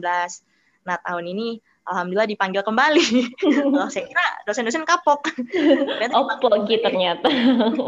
Nah, 0.85 0.96
tahun 1.00 1.24
ini 1.33 1.59
alhamdulillah 1.88 2.29
dipanggil 2.29 2.62
kembali. 2.62 3.07
Kalau 3.74 3.90
saya 3.90 4.05
kira 4.07 4.27
dosen-dosen 4.46 4.87
kapok. 4.87 5.33
Oppo 6.12 6.46
gitu 6.68 6.85
ternyata. 6.85 7.27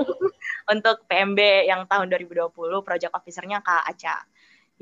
Untuk 0.72 1.06
PMB 1.06 1.68
yang 1.68 1.86
tahun 1.86 2.10
2020, 2.10 2.50
project 2.82 3.12
officer-nya 3.14 3.62
Kak 3.62 3.86
Aca. 3.86 4.26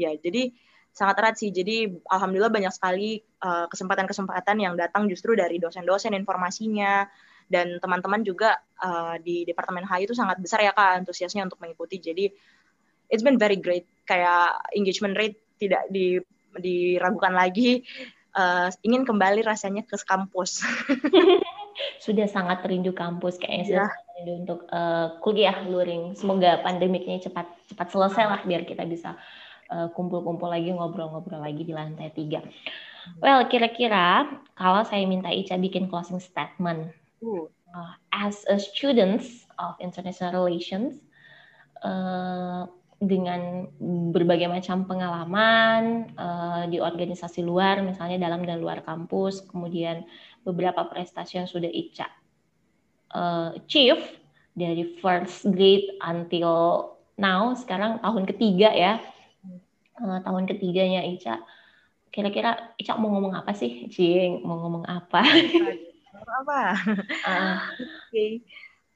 Ya, 0.00 0.16
jadi 0.16 0.54
sangat 0.94 1.18
erat 1.18 1.35
sih. 1.35 1.50
Jadi 1.50 1.90
alhamdulillah 2.07 2.54
banyak 2.54 2.70
sekali 2.70 3.18
kesempatan 3.42 4.07
kesempatan-kesempatan 4.07 4.57
yang 4.62 4.74
datang 4.78 5.11
justru 5.11 5.35
dari 5.35 5.59
dosen-dosen 5.59 6.14
informasinya 6.14 7.04
dan 7.50 7.76
teman-teman 7.76 8.24
juga 8.24 8.57
uh, 8.80 9.20
di 9.20 9.44
departemen 9.44 9.85
HI 9.85 10.09
itu 10.09 10.16
sangat 10.16 10.40
besar 10.40 10.64
ya 10.64 10.72
Kak 10.72 11.04
antusiasnya 11.04 11.44
untuk 11.44 11.61
mengikuti. 11.61 12.00
Jadi 12.00 12.30
it's 13.12 13.26
been 13.26 13.37
very 13.37 13.61
great. 13.61 13.85
Kayak 14.09 14.57
engagement 14.72 15.18
rate 15.18 15.37
tidak 15.61 15.85
di 15.92 16.16
diragukan 16.54 17.35
lagi 17.35 17.83
uh, 18.38 18.70
ingin 18.87 19.02
kembali 19.04 19.42
rasanya 19.44 19.83
ke 19.85 19.98
kampus. 20.07 20.62
Sudah 22.04 22.30
sangat 22.30 22.62
rindu 22.70 22.94
kampus 22.94 23.35
kayaknya 23.37 23.90
yeah. 23.90 23.90
rindu 24.22 24.33
untuk 24.46 24.61
uh, 24.70 25.18
kuliah 25.20 25.66
luring. 25.66 26.14
Semoga 26.14 26.62
pandemiknya 26.62 27.18
cepat 27.18 27.50
cepat 27.66 27.87
selesai 27.90 28.24
lah 28.30 28.40
biar 28.46 28.62
kita 28.62 28.87
bisa 28.87 29.18
kumpul-kumpul 29.68 30.48
lagi 30.48 30.70
ngobrol-ngobrol 30.72 31.40
lagi 31.40 31.62
di 31.64 31.72
lantai 31.72 32.12
tiga. 32.14 32.44
Well, 33.20 33.44
kira-kira 33.53 34.29
kalau 34.57 34.81
saya 34.88 35.05
minta 35.05 35.29
Ica 35.29 35.61
bikin 35.61 35.92
closing 35.92 36.20
statement 36.20 36.88
uh, 37.20 37.92
as 38.12 38.44
a 38.48 38.57
student 38.57 39.20
of 39.61 39.77
international 39.81 40.33
relations, 40.33 41.05
uh, 41.85 42.64
dengan 43.05 43.68
berbagai 44.16 44.48
macam 44.48 44.88
pengalaman 44.88 46.09
uh, 46.16 46.64
di 46.70 46.81
organisasi 46.81 47.44
luar, 47.44 47.85
misalnya 47.85 48.16
dalam 48.16 48.46
dan 48.48 48.64
luar 48.64 48.81
kampus, 48.81 49.44
kemudian 49.44 50.09
beberapa 50.46 50.88
prestasi 50.88 51.42
yang 51.42 51.48
sudah 51.48 51.68
Ica 51.68 52.09
uh, 53.12 53.53
achieve 53.57 54.00
dari 54.57 54.96
first 55.03 55.44
grade 55.53 55.98
until 56.00 56.96
now, 57.20 57.53
sekarang 57.53 58.00
tahun 58.00 58.24
ketiga 58.31 58.70
ya, 58.72 58.92
uh, 60.00 60.18
tahun 60.22 60.44
ketiganya 60.48 61.04
Ica. 61.04 61.42
Kira-kira 62.11 62.74
Ica 62.78 62.94
mau 62.98 63.11
ngomong 63.14 63.35
apa 63.35 63.52
sih, 63.52 63.90
Cing? 63.90 64.42
Mau 64.46 64.59
ngomong 64.62 64.85
apa? 64.87 65.22
apa? 66.24 66.61
Uh, 67.26 67.57
Oke. 67.72 67.88
Okay 68.11 68.30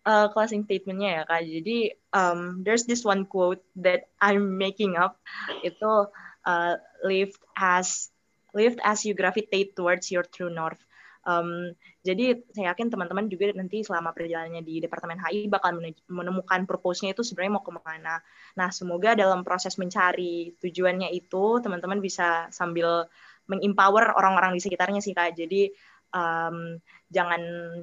uh, 0.08 0.26
closing 0.32 0.64
statementnya 0.64 1.20
ya 1.20 1.22
kak. 1.28 1.44
Jadi 1.44 1.78
um, 2.16 2.64
there's 2.64 2.88
this 2.88 3.04
one 3.04 3.28
quote 3.28 3.61
that 3.76 4.08
I'm 4.24 4.56
making 4.56 4.96
up 4.96 5.20
itu 5.61 6.08
uh, 6.48 6.74
live 7.04 7.37
as 7.61 8.08
live 8.56 8.80
as 8.80 9.04
you 9.04 9.12
gravitate 9.12 9.76
towards 9.76 10.08
your 10.08 10.24
true 10.24 10.48
north. 10.48 10.80
Um, 11.28 11.76
jadi 12.00 12.40
saya 12.56 12.72
yakin 12.72 12.88
teman-teman 12.88 13.28
juga 13.28 13.52
nanti 13.52 13.84
selama 13.84 14.16
perjalanannya 14.16 14.64
di 14.64 14.80
Departemen 14.80 15.20
HI 15.20 15.52
bakal 15.52 15.76
menemukan 16.08 16.64
purpose-nya 16.64 17.12
itu 17.12 17.20
sebenarnya 17.20 17.60
mau 17.60 17.64
ke 17.64 17.72
mana. 17.76 18.24
Nah 18.56 18.72
semoga 18.72 19.12
dalam 19.12 19.44
proses 19.44 19.76
mencari 19.76 20.56
tujuannya 20.56 21.12
itu 21.12 21.60
teman-teman 21.60 22.00
bisa 22.00 22.48
sambil 22.48 23.04
mengempower 23.44 24.16
orang-orang 24.16 24.56
di 24.56 24.60
sekitarnya 24.64 25.04
sih 25.04 25.12
kak. 25.12 25.36
Jadi 25.36 25.68
um, 26.16 26.80
jangan 27.12 27.42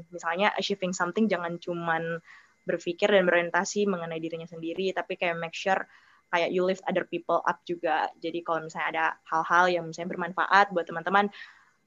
misalnya 0.09 0.49
achieving 0.57 0.97
something 0.97 1.29
jangan 1.29 1.61
cuman 1.61 2.17
berpikir 2.65 3.13
dan 3.13 3.29
berorientasi 3.29 3.85
mengenai 3.85 4.17
dirinya 4.17 4.49
sendiri 4.49 4.89
tapi 4.89 5.21
kayak 5.21 5.37
make 5.37 5.53
sure 5.53 5.85
kayak 6.33 6.49
you 6.49 6.65
lift 6.65 6.81
other 6.89 7.05
people 7.05 7.45
up 7.45 7.61
juga 7.61 8.09
jadi 8.17 8.41
kalau 8.41 8.65
misalnya 8.65 8.89
ada 8.89 9.05
hal-hal 9.29 9.65
yang 9.69 9.85
misalnya 9.85 10.17
bermanfaat 10.17 10.73
buat 10.73 10.89
teman-teman 10.89 11.29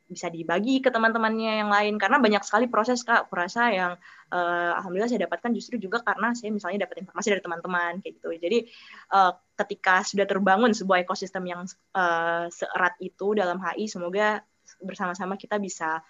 bisa 0.08 0.32
dibagi 0.32 0.80
ke 0.80 0.88
teman-temannya 0.88 1.62
yang 1.62 1.70
lain. 1.70 2.00
Karena 2.00 2.16
banyak 2.16 2.42
sekali 2.42 2.66
proses 2.66 3.04
kak. 3.04 3.28
Kurasa 3.28 3.68
yang 3.68 3.92
uh, 4.32 4.72
alhamdulillah 4.80 5.12
saya 5.12 5.28
dapatkan 5.28 5.52
justru 5.52 5.76
juga 5.76 6.00
karena 6.00 6.32
saya 6.32 6.50
misalnya 6.50 6.88
dapat 6.88 7.04
informasi 7.04 7.28
dari 7.36 7.42
teman-teman 7.44 7.92
kayak 8.00 8.14
gitu. 8.18 8.28
Jadi 8.34 8.58
uh, 9.12 9.32
ketika 9.60 10.02
sudah 10.02 10.24
terbangun 10.24 10.72
sebuah 10.72 11.04
ekosistem 11.04 11.44
yang 11.44 11.62
uh, 11.92 12.48
seerat 12.48 12.96
itu 13.04 13.36
dalam 13.36 13.60
HI 13.60 13.86
semoga 13.86 14.40
bersama-sama 14.80 15.36
kita 15.36 15.60
bisa 15.60 16.00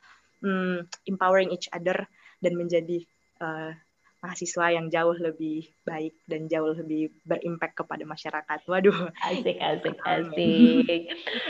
um, 0.47 0.87
empowering 1.07 1.51
each 1.51 1.67
other 1.75 2.07
dan 2.39 2.53
menjadi 2.55 3.03
uh, 3.43 3.75
mahasiswa 4.19 4.75
yang 4.75 4.91
jauh 4.91 5.15
lebih 5.15 5.71
baik 5.87 6.15
dan 6.27 6.51
jauh 6.51 6.75
lebih 6.75 7.15
berimpact 7.23 7.79
kepada 7.79 8.03
masyarakat. 8.03 8.59
Waduh, 8.67 9.15
asik 9.31 9.59
asik 9.63 9.97
asik. 10.03 11.03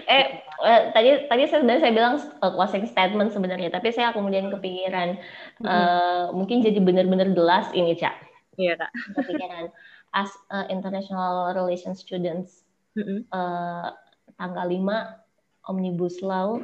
eh 0.04 0.24
uh, 0.61 0.81
tadi 0.92 1.28
tadi 1.28 1.42
saya 1.48 1.64
sebenarnya 1.64 1.83
saya 1.88 1.94
bilang 1.96 2.14
uh, 2.20 2.52
closing 2.52 2.85
statement 2.85 3.33
sebenarnya, 3.33 3.72
tapi 3.72 3.88
saya 3.92 4.12
kemudian 4.12 4.52
kepikiran 4.52 5.16
uh, 5.64 5.68
mm-hmm. 5.68 6.24
mungkin 6.37 6.61
jadi 6.61 6.78
benar-benar 6.81 7.33
jelas 7.33 7.72
ini 7.72 7.96
cak. 7.96 8.14
Iya 8.61 8.76
kak. 8.76 8.92
Kepikiran 9.16 9.72
as 10.12 10.33
uh, 10.52 10.68
international 10.68 11.57
relations 11.57 12.04
students 12.04 12.68
mm-hmm. 12.96 13.24
uh, 13.33 13.96
tanggal 14.37 14.68
5 14.68 15.72
omnibus 15.72 16.20
law. 16.20 16.61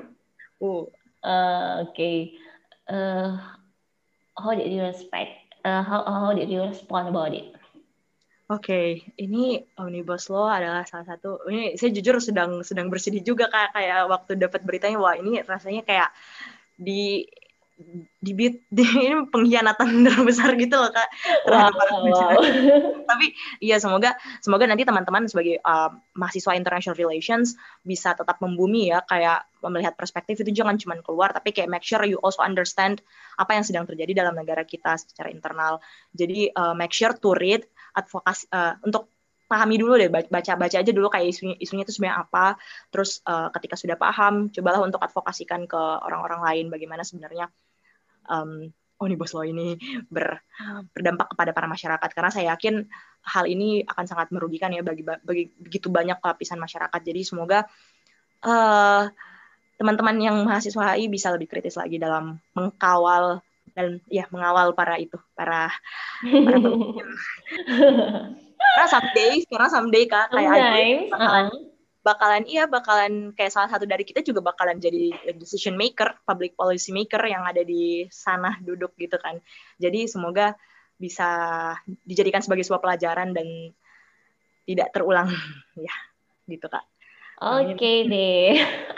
Uh 0.61 0.89
uh, 1.25 1.85
okay 1.89 2.37
uh, 2.89 3.37
how 4.37 4.53
did 4.53 4.69
you 4.69 4.85
respect 4.85 5.44
uh, 5.65 5.83
how 5.83 6.01
how 6.05 6.31
did 6.37 6.47
you 6.53 6.63
respond 6.63 7.09
about 7.09 7.33
it 7.33 7.51
Oke, 8.45 8.69
okay. 8.69 8.89
ini 9.17 9.57
omnibus 9.81 10.29
law 10.29 10.53
adalah 10.53 10.85
salah 10.85 11.17
satu. 11.17 11.49
Ini 11.49 11.81
saya 11.81 11.97
jujur 11.97 12.21
sedang 12.21 12.61
sedang 12.61 12.93
bersedih 12.93 13.25
juga 13.25 13.49
kak 13.49 13.73
kayak 13.73 14.05
waktu 14.05 14.37
dapat 14.37 14.61
beritanya 14.69 15.01
wah 15.01 15.17
ini 15.17 15.41
rasanya 15.41 15.81
kayak 15.81 16.13
di 16.77 17.25
di 18.23 18.33
beat 18.33 18.63
di, 18.77 18.85
ini 18.87 19.27
pengkhianatan 19.29 19.89
terbesar 20.07 20.55
gitu 20.55 20.79
loh 20.79 20.91
kak. 20.95 21.09
Wow, 21.51 21.71
wow. 22.15 22.39
tapi 23.05 23.35
iya 23.59 23.83
semoga 23.83 24.15
semoga 24.39 24.65
nanti 24.71 24.87
teman-teman 24.87 25.27
sebagai 25.27 25.59
uh, 25.61 25.91
mahasiswa 26.15 26.55
international 26.55 26.97
relations 26.97 27.59
bisa 27.83 28.15
tetap 28.15 28.39
membumi 28.39 28.95
ya 28.95 29.03
kayak 29.05 29.51
melihat 29.65 29.97
perspektif 29.97 30.39
itu 30.45 30.53
jangan 30.53 30.77
cuma 30.77 30.95
keluar 31.01 31.33
tapi 31.33 31.51
kayak 31.51 31.73
make 31.73 31.85
sure 31.85 32.05
you 32.05 32.21
also 32.21 32.45
understand 32.45 33.01
apa 33.41 33.57
yang 33.57 33.65
sedang 33.67 33.85
terjadi 33.89 34.25
dalam 34.25 34.39
negara 34.39 34.63
kita 34.63 34.95
secara 34.95 35.33
internal. 35.35 35.83
Jadi 36.15 36.55
uh, 36.55 36.77
make 36.79 36.95
sure 36.95 37.13
to 37.17 37.35
read 37.35 37.67
advokasi 37.95 38.47
uh, 38.55 38.79
untuk 38.87 39.11
pahami 39.45 39.77
dulu 39.77 40.01
deh 40.01 40.09
baca 40.09 40.57
baca 40.57 40.77
aja 40.81 40.91
dulu 40.91 41.13
kayak 41.13 41.31
isunya 41.31 41.55
isunya 41.61 41.85
itu 41.85 41.93
sebenarnya 41.97 42.23
apa. 42.23 42.47
Terus 42.89 43.21
uh, 43.27 43.51
ketika 43.51 43.75
sudah 43.75 43.97
paham 43.99 44.49
cobalah 44.55 44.81
untuk 44.81 45.03
advokasikan 45.03 45.67
ke 45.67 45.79
orang-orang 45.79 46.41
lain 46.43 46.67
bagaimana 46.73 47.03
sebenarnya 47.03 47.51
um, 48.29 48.73
omnibus 48.99 49.35
law 49.35 49.45
ini 49.45 49.77
ber, 50.09 50.41
berdampak 50.95 51.35
kepada 51.35 51.51
para 51.51 51.67
masyarakat 51.67 52.11
karena 52.15 52.31
saya 52.31 52.45
yakin 52.55 52.87
hal 53.25 53.45
ini 53.45 53.83
akan 53.85 54.05
sangat 54.07 54.29
merugikan 54.31 54.71
ya 54.73 54.81
bagi, 54.81 55.03
bagi 55.03 55.51
begitu 55.59 55.91
banyak 55.91 56.21
lapisan 56.23 56.61
masyarakat 56.63 57.01
jadi 57.03 57.21
semoga 57.27 57.67
uh, 58.47 59.11
teman-teman 59.75 60.17
yang 60.23 60.37
mahasiswa 60.47 60.95
HI 60.95 61.11
bisa 61.11 61.35
lebih 61.35 61.51
kritis 61.51 61.75
lagi 61.75 61.99
dalam 61.99 62.39
mengkawal 62.55 63.43
dan 63.75 63.99
ya 64.07 64.31
mengawal 64.31 64.71
para 64.71 64.95
itu 65.03 65.19
para 65.35 65.67
para 66.23 66.59
karena 68.75 68.87
someday 68.87 69.33
karena 69.51 69.69
someday 69.69 70.05
kak 70.07 70.31
kayak 70.31 70.51
nice. 70.55 71.11
bakalan, 71.11 71.47
uh-huh. 71.51 71.74
Bakalan 72.05 72.45
iya 72.45 72.69
bakalan 72.69 73.33
kayak 73.33 73.49
salah 73.49 73.73
satu 73.73 73.89
dari 73.89 74.05
kita 74.05 74.21
juga 74.21 74.45
bakalan 74.45 74.77
jadi 74.77 75.17
decision 75.41 75.73
maker 75.73 76.21
public 76.29 76.53
policy 76.53 76.93
maker 76.93 77.25
yang 77.25 77.49
ada 77.49 77.65
di 77.65 78.05
sana 78.13 78.61
duduk 78.61 78.93
gitu 79.01 79.17
kan 79.17 79.41
jadi 79.81 80.05
semoga 80.05 80.53
bisa 81.01 81.27
dijadikan 82.05 82.45
sebagai 82.45 82.63
sebuah 82.69 82.85
pelajaran 82.85 83.33
dan 83.33 83.73
tidak 84.69 84.93
terulang 84.93 85.33
ya 85.81 85.95
gitu 86.45 86.69
kak 86.69 86.85
Oke 87.43 87.75
okay 87.75 87.99
deh. 88.07 88.55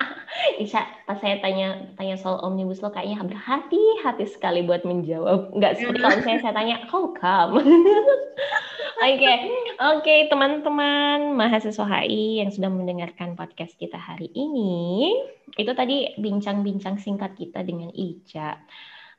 Isya, 0.62 0.84
pas 1.08 1.16
saya 1.16 1.40
tanya 1.40 1.96
tanya 1.96 2.20
soal 2.20 2.44
omnibus 2.44 2.84
law 2.84 2.92
kayaknya 2.92 3.24
berhati-hati 3.24 4.28
sekali 4.28 4.60
buat 4.60 4.84
menjawab. 4.84 5.56
Enggak 5.56 5.80
seperti 5.80 5.98
kalau 6.04 6.16
misalnya 6.20 6.40
saya 6.44 6.54
tanya, 6.54 6.76
how 6.92 7.08
come? 7.16 7.64
Oke, 8.96 9.32
oke 9.76 10.14
teman-teman 10.32 11.36
mahasiswa 11.36 11.84
HI 11.84 12.40
yang 12.40 12.48
sudah 12.48 12.72
mendengarkan 12.72 13.36
podcast 13.36 13.76
kita 13.76 14.00
hari 14.00 14.32
ini, 14.32 15.12
itu 15.52 15.72
tadi 15.76 16.16
bincang-bincang 16.16 16.96
singkat 16.96 17.36
kita 17.36 17.60
dengan 17.60 17.92
Ica. 17.92 18.56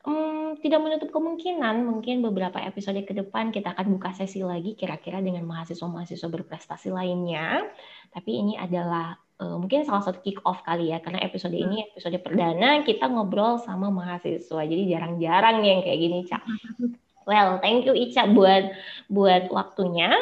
Hmm, 0.02 0.58
tidak 0.66 0.82
menutup 0.82 1.13
kemungkinan 1.13 1.86
mungkin 1.86 2.26
beberapa 2.26 2.58
episode 2.58 2.98
ke 3.06 3.13
depan 3.13 3.54
kita 3.54 3.78
akan 3.78 4.00
buka 4.00 4.18
sesi 4.18 4.42
lagi 4.42 4.74
kira-kira 4.74 5.22
dengan 5.22 5.46
mahasiswa-mahasiswa 5.46 6.26
berprestasi 6.26 6.90
lainnya. 6.90 7.62
Tapi 8.10 8.32
ini 8.34 8.54
adalah 8.58 9.13
uh, 9.38 9.62
mungkin 9.62 9.86
salah 9.86 10.02
satu 10.02 10.26
kick 10.26 10.42
off 10.42 10.66
kali 10.66 10.90
ya 10.90 11.06
karena 11.06 11.22
episode 11.22 11.54
ini 11.54 11.86
episode 11.94 12.18
perdana 12.26 12.82
kita 12.82 13.06
ngobrol 13.13 13.62
sama 13.62 13.94
mahasiswa. 13.94 14.62
Jadi 14.66 14.84
jarang-jarang 14.90 15.62
nih 15.62 15.70
yang 15.70 15.82
kayak 15.86 16.00
gini, 16.02 16.18
Cak. 16.26 16.44
Well, 17.28 17.60
thank 17.60 17.84
you 17.84 17.92
Ica 17.92 18.32
buat 18.32 18.72
buat 19.12 19.52
waktunya 19.52 20.16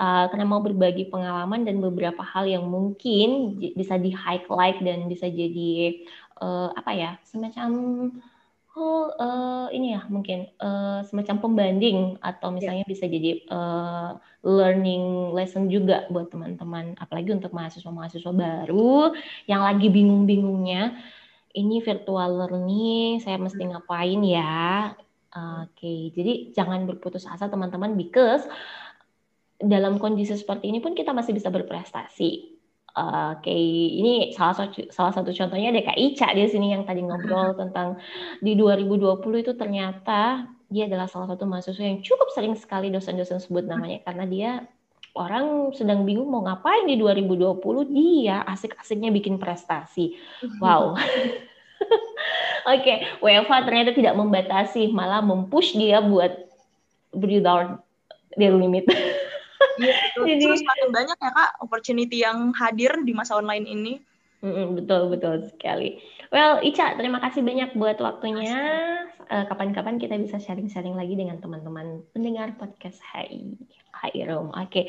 uh, 0.00 0.24
karena 0.32 0.48
mau 0.48 0.64
berbagi 0.64 1.12
pengalaman 1.12 1.68
dan 1.68 1.84
beberapa 1.84 2.24
hal 2.24 2.48
yang 2.48 2.64
mungkin 2.64 3.60
bisa 3.76 4.00
di 4.00 4.08
highlight 4.08 4.80
dan 4.80 5.04
bisa 5.04 5.28
jadi 5.28 6.00
uh, 6.40 6.72
apa 6.72 6.92
ya 6.96 7.10
semacam 7.28 7.70
oh 8.76 9.08
uh, 9.16 9.68
ini 9.72 9.96
ya 9.96 10.04
mungkin 10.12 10.52
uh, 10.60 11.00
semacam 11.08 11.40
pembanding 11.40 12.20
atau 12.20 12.52
misalnya 12.52 12.84
yeah. 12.84 12.92
bisa 12.92 13.04
jadi 13.08 13.30
uh, 13.48 14.20
learning 14.44 15.32
lesson 15.32 15.72
juga 15.72 16.04
buat 16.12 16.28
teman-teman 16.28 16.92
apalagi 17.00 17.32
untuk 17.32 17.56
mahasiswa-mahasiswa 17.56 18.32
baru 18.36 19.16
yang 19.48 19.64
lagi 19.64 19.88
bingung-bingungnya 19.88 20.92
ini 21.56 21.80
virtual 21.80 22.44
learning 22.44 23.24
saya 23.24 23.40
mesti 23.40 23.64
hmm. 23.64 23.70
ngapain 23.72 24.20
ya 24.28 24.92
oke 25.36 25.76
okay. 25.76 26.10
jadi 26.16 26.56
jangan 26.56 26.88
berputus 26.88 27.28
asa 27.28 27.52
teman-teman 27.52 27.94
because 27.94 28.48
dalam 29.56 30.00
kondisi 30.00 30.36
seperti 30.36 30.68
ini 30.72 30.80
pun 30.80 30.96
kita 30.96 31.12
masih 31.12 31.36
bisa 31.36 31.52
berprestasi 31.52 32.56
Oke, 32.96 33.52
ini 33.52 34.32
salah 34.32 34.56
satu 34.56 34.88
salah 34.88 35.12
satu 35.12 35.28
contohnya 35.28 35.68
DKI 35.68 36.16
Ica 36.16 36.32
di 36.32 36.48
sini 36.48 36.72
yang 36.72 36.88
tadi 36.88 37.04
ngobrol 37.04 37.52
tentang 37.52 38.00
di 38.40 38.56
2020 38.56 39.20
itu 39.44 39.52
ternyata 39.52 40.48
dia 40.72 40.88
adalah 40.88 41.04
salah 41.04 41.28
satu 41.28 41.44
mahasiswa 41.44 41.84
yang 41.84 42.00
cukup 42.00 42.32
sering 42.32 42.56
sekali 42.56 42.88
dosen-dosen 42.88 43.44
sebut 43.44 43.68
namanya 43.68 44.00
karena 44.00 44.24
dia 44.24 44.50
orang 45.12 45.76
sedang 45.76 46.08
bingung 46.08 46.32
mau 46.32 46.40
ngapain 46.40 46.88
di 46.88 46.96
2020 46.96 47.60
dia 47.92 48.40
asik-asiknya 48.48 49.12
bikin 49.12 49.36
prestasi. 49.36 50.16
Wow. 50.56 50.96
Oke, 52.72 52.82
okay. 52.82 52.96
WFH 53.22 53.62
ternyata 53.68 53.90
tidak 53.94 54.14
membatasi, 54.18 54.90
malah 54.90 55.22
mempush 55.22 55.76
dia 55.76 56.02
buat 56.02 56.34
breathe 57.14 57.46
out 57.46 57.84
their 58.34 58.52
limit. 58.52 58.84
Iya, 59.80 59.94
Jadi 60.28 60.44
semakin 60.60 60.88
banyak 60.92 61.16
ya 61.16 61.30
kak 61.32 61.50
opportunity 61.62 62.22
yang 62.24 62.52
hadir 62.56 62.92
di 63.04 63.12
masa 63.16 63.38
online 63.38 63.66
ini. 63.68 63.94
Betul 64.42 65.12
betul 65.12 65.46
sekali. 65.48 66.00
Well, 66.28 66.60
Ica, 66.60 66.98
terima 66.98 67.22
kasih 67.22 67.40
banyak 67.46 67.78
buat 67.78 67.96
waktunya. 68.02 68.58
Eh, 69.26 69.44
kapan-kapan 69.50 69.98
kita 69.98 70.14
bisa 70.22 70.38
sharing-sharing 70.38 70.94
lagi 70.94 71.18
dengan 71.18 71.42
teman-teman 71.42 71.98
pendengar 72.14 72.54
podcast 72.62 73.02
HI 73.10 73.58
HI 73.90 74.22
Room. 74.22 74.54
Oke, 74.54 74.70
okay. 74.70 74.84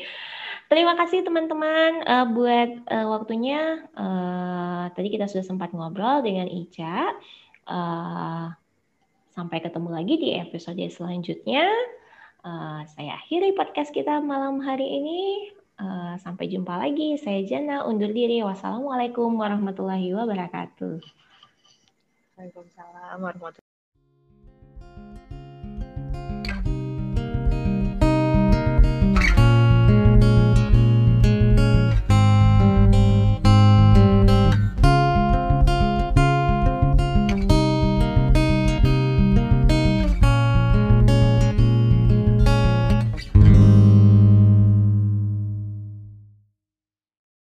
terima 0.70 0.94
kasih 0.94 1.26
teman-teman 1.26 2.06
uh, 2.06 2.22
buat 2.30 2.70
uh, 2.86 3.06
waktunya. 3.18 3.82
Uh, 3.98 4.94
tadi 4.94 5.10
kita 5.10 5.26
sudah 5.26 5.42
sempat 5.42 5.74
ngobrol 5.74 6.22
dengan 6.22 6.46
Ica. 6.46 7.18
Uh, 7.66 8.54
sampai 9.34 9.58
ketemu 9.58 9.90
lagi 9.90 10.14
di 10.22 10.38
episode 10.38 10.86
selanjutnya. 10.86 11.66
Uh, 12.46 12.86
saya 12.94 13.18
akhiri 13.18 13.58
podcast 13.58 13.90
kita 13.90 14.22
malam 14.22 14.62
hari 14.62 14.86
ini. 14.86 15.50
Uh, 15.78 16.18
sampai 16.18 16.50
jumpa 16.50 16.74
lagi. 16.74 17.14
Saya 17.22 17.38
Jana 17.46 17.86
undur 17.86 18.10
diri. 18.10 18.42
Wassalamualaikum 18.42 19.30
warahmatullahi 19.38 20.10
wabarakatuh. 20.10 20.98
Waalaikumsalam 22.34 23.18
warahmatullahi 23.22 23.67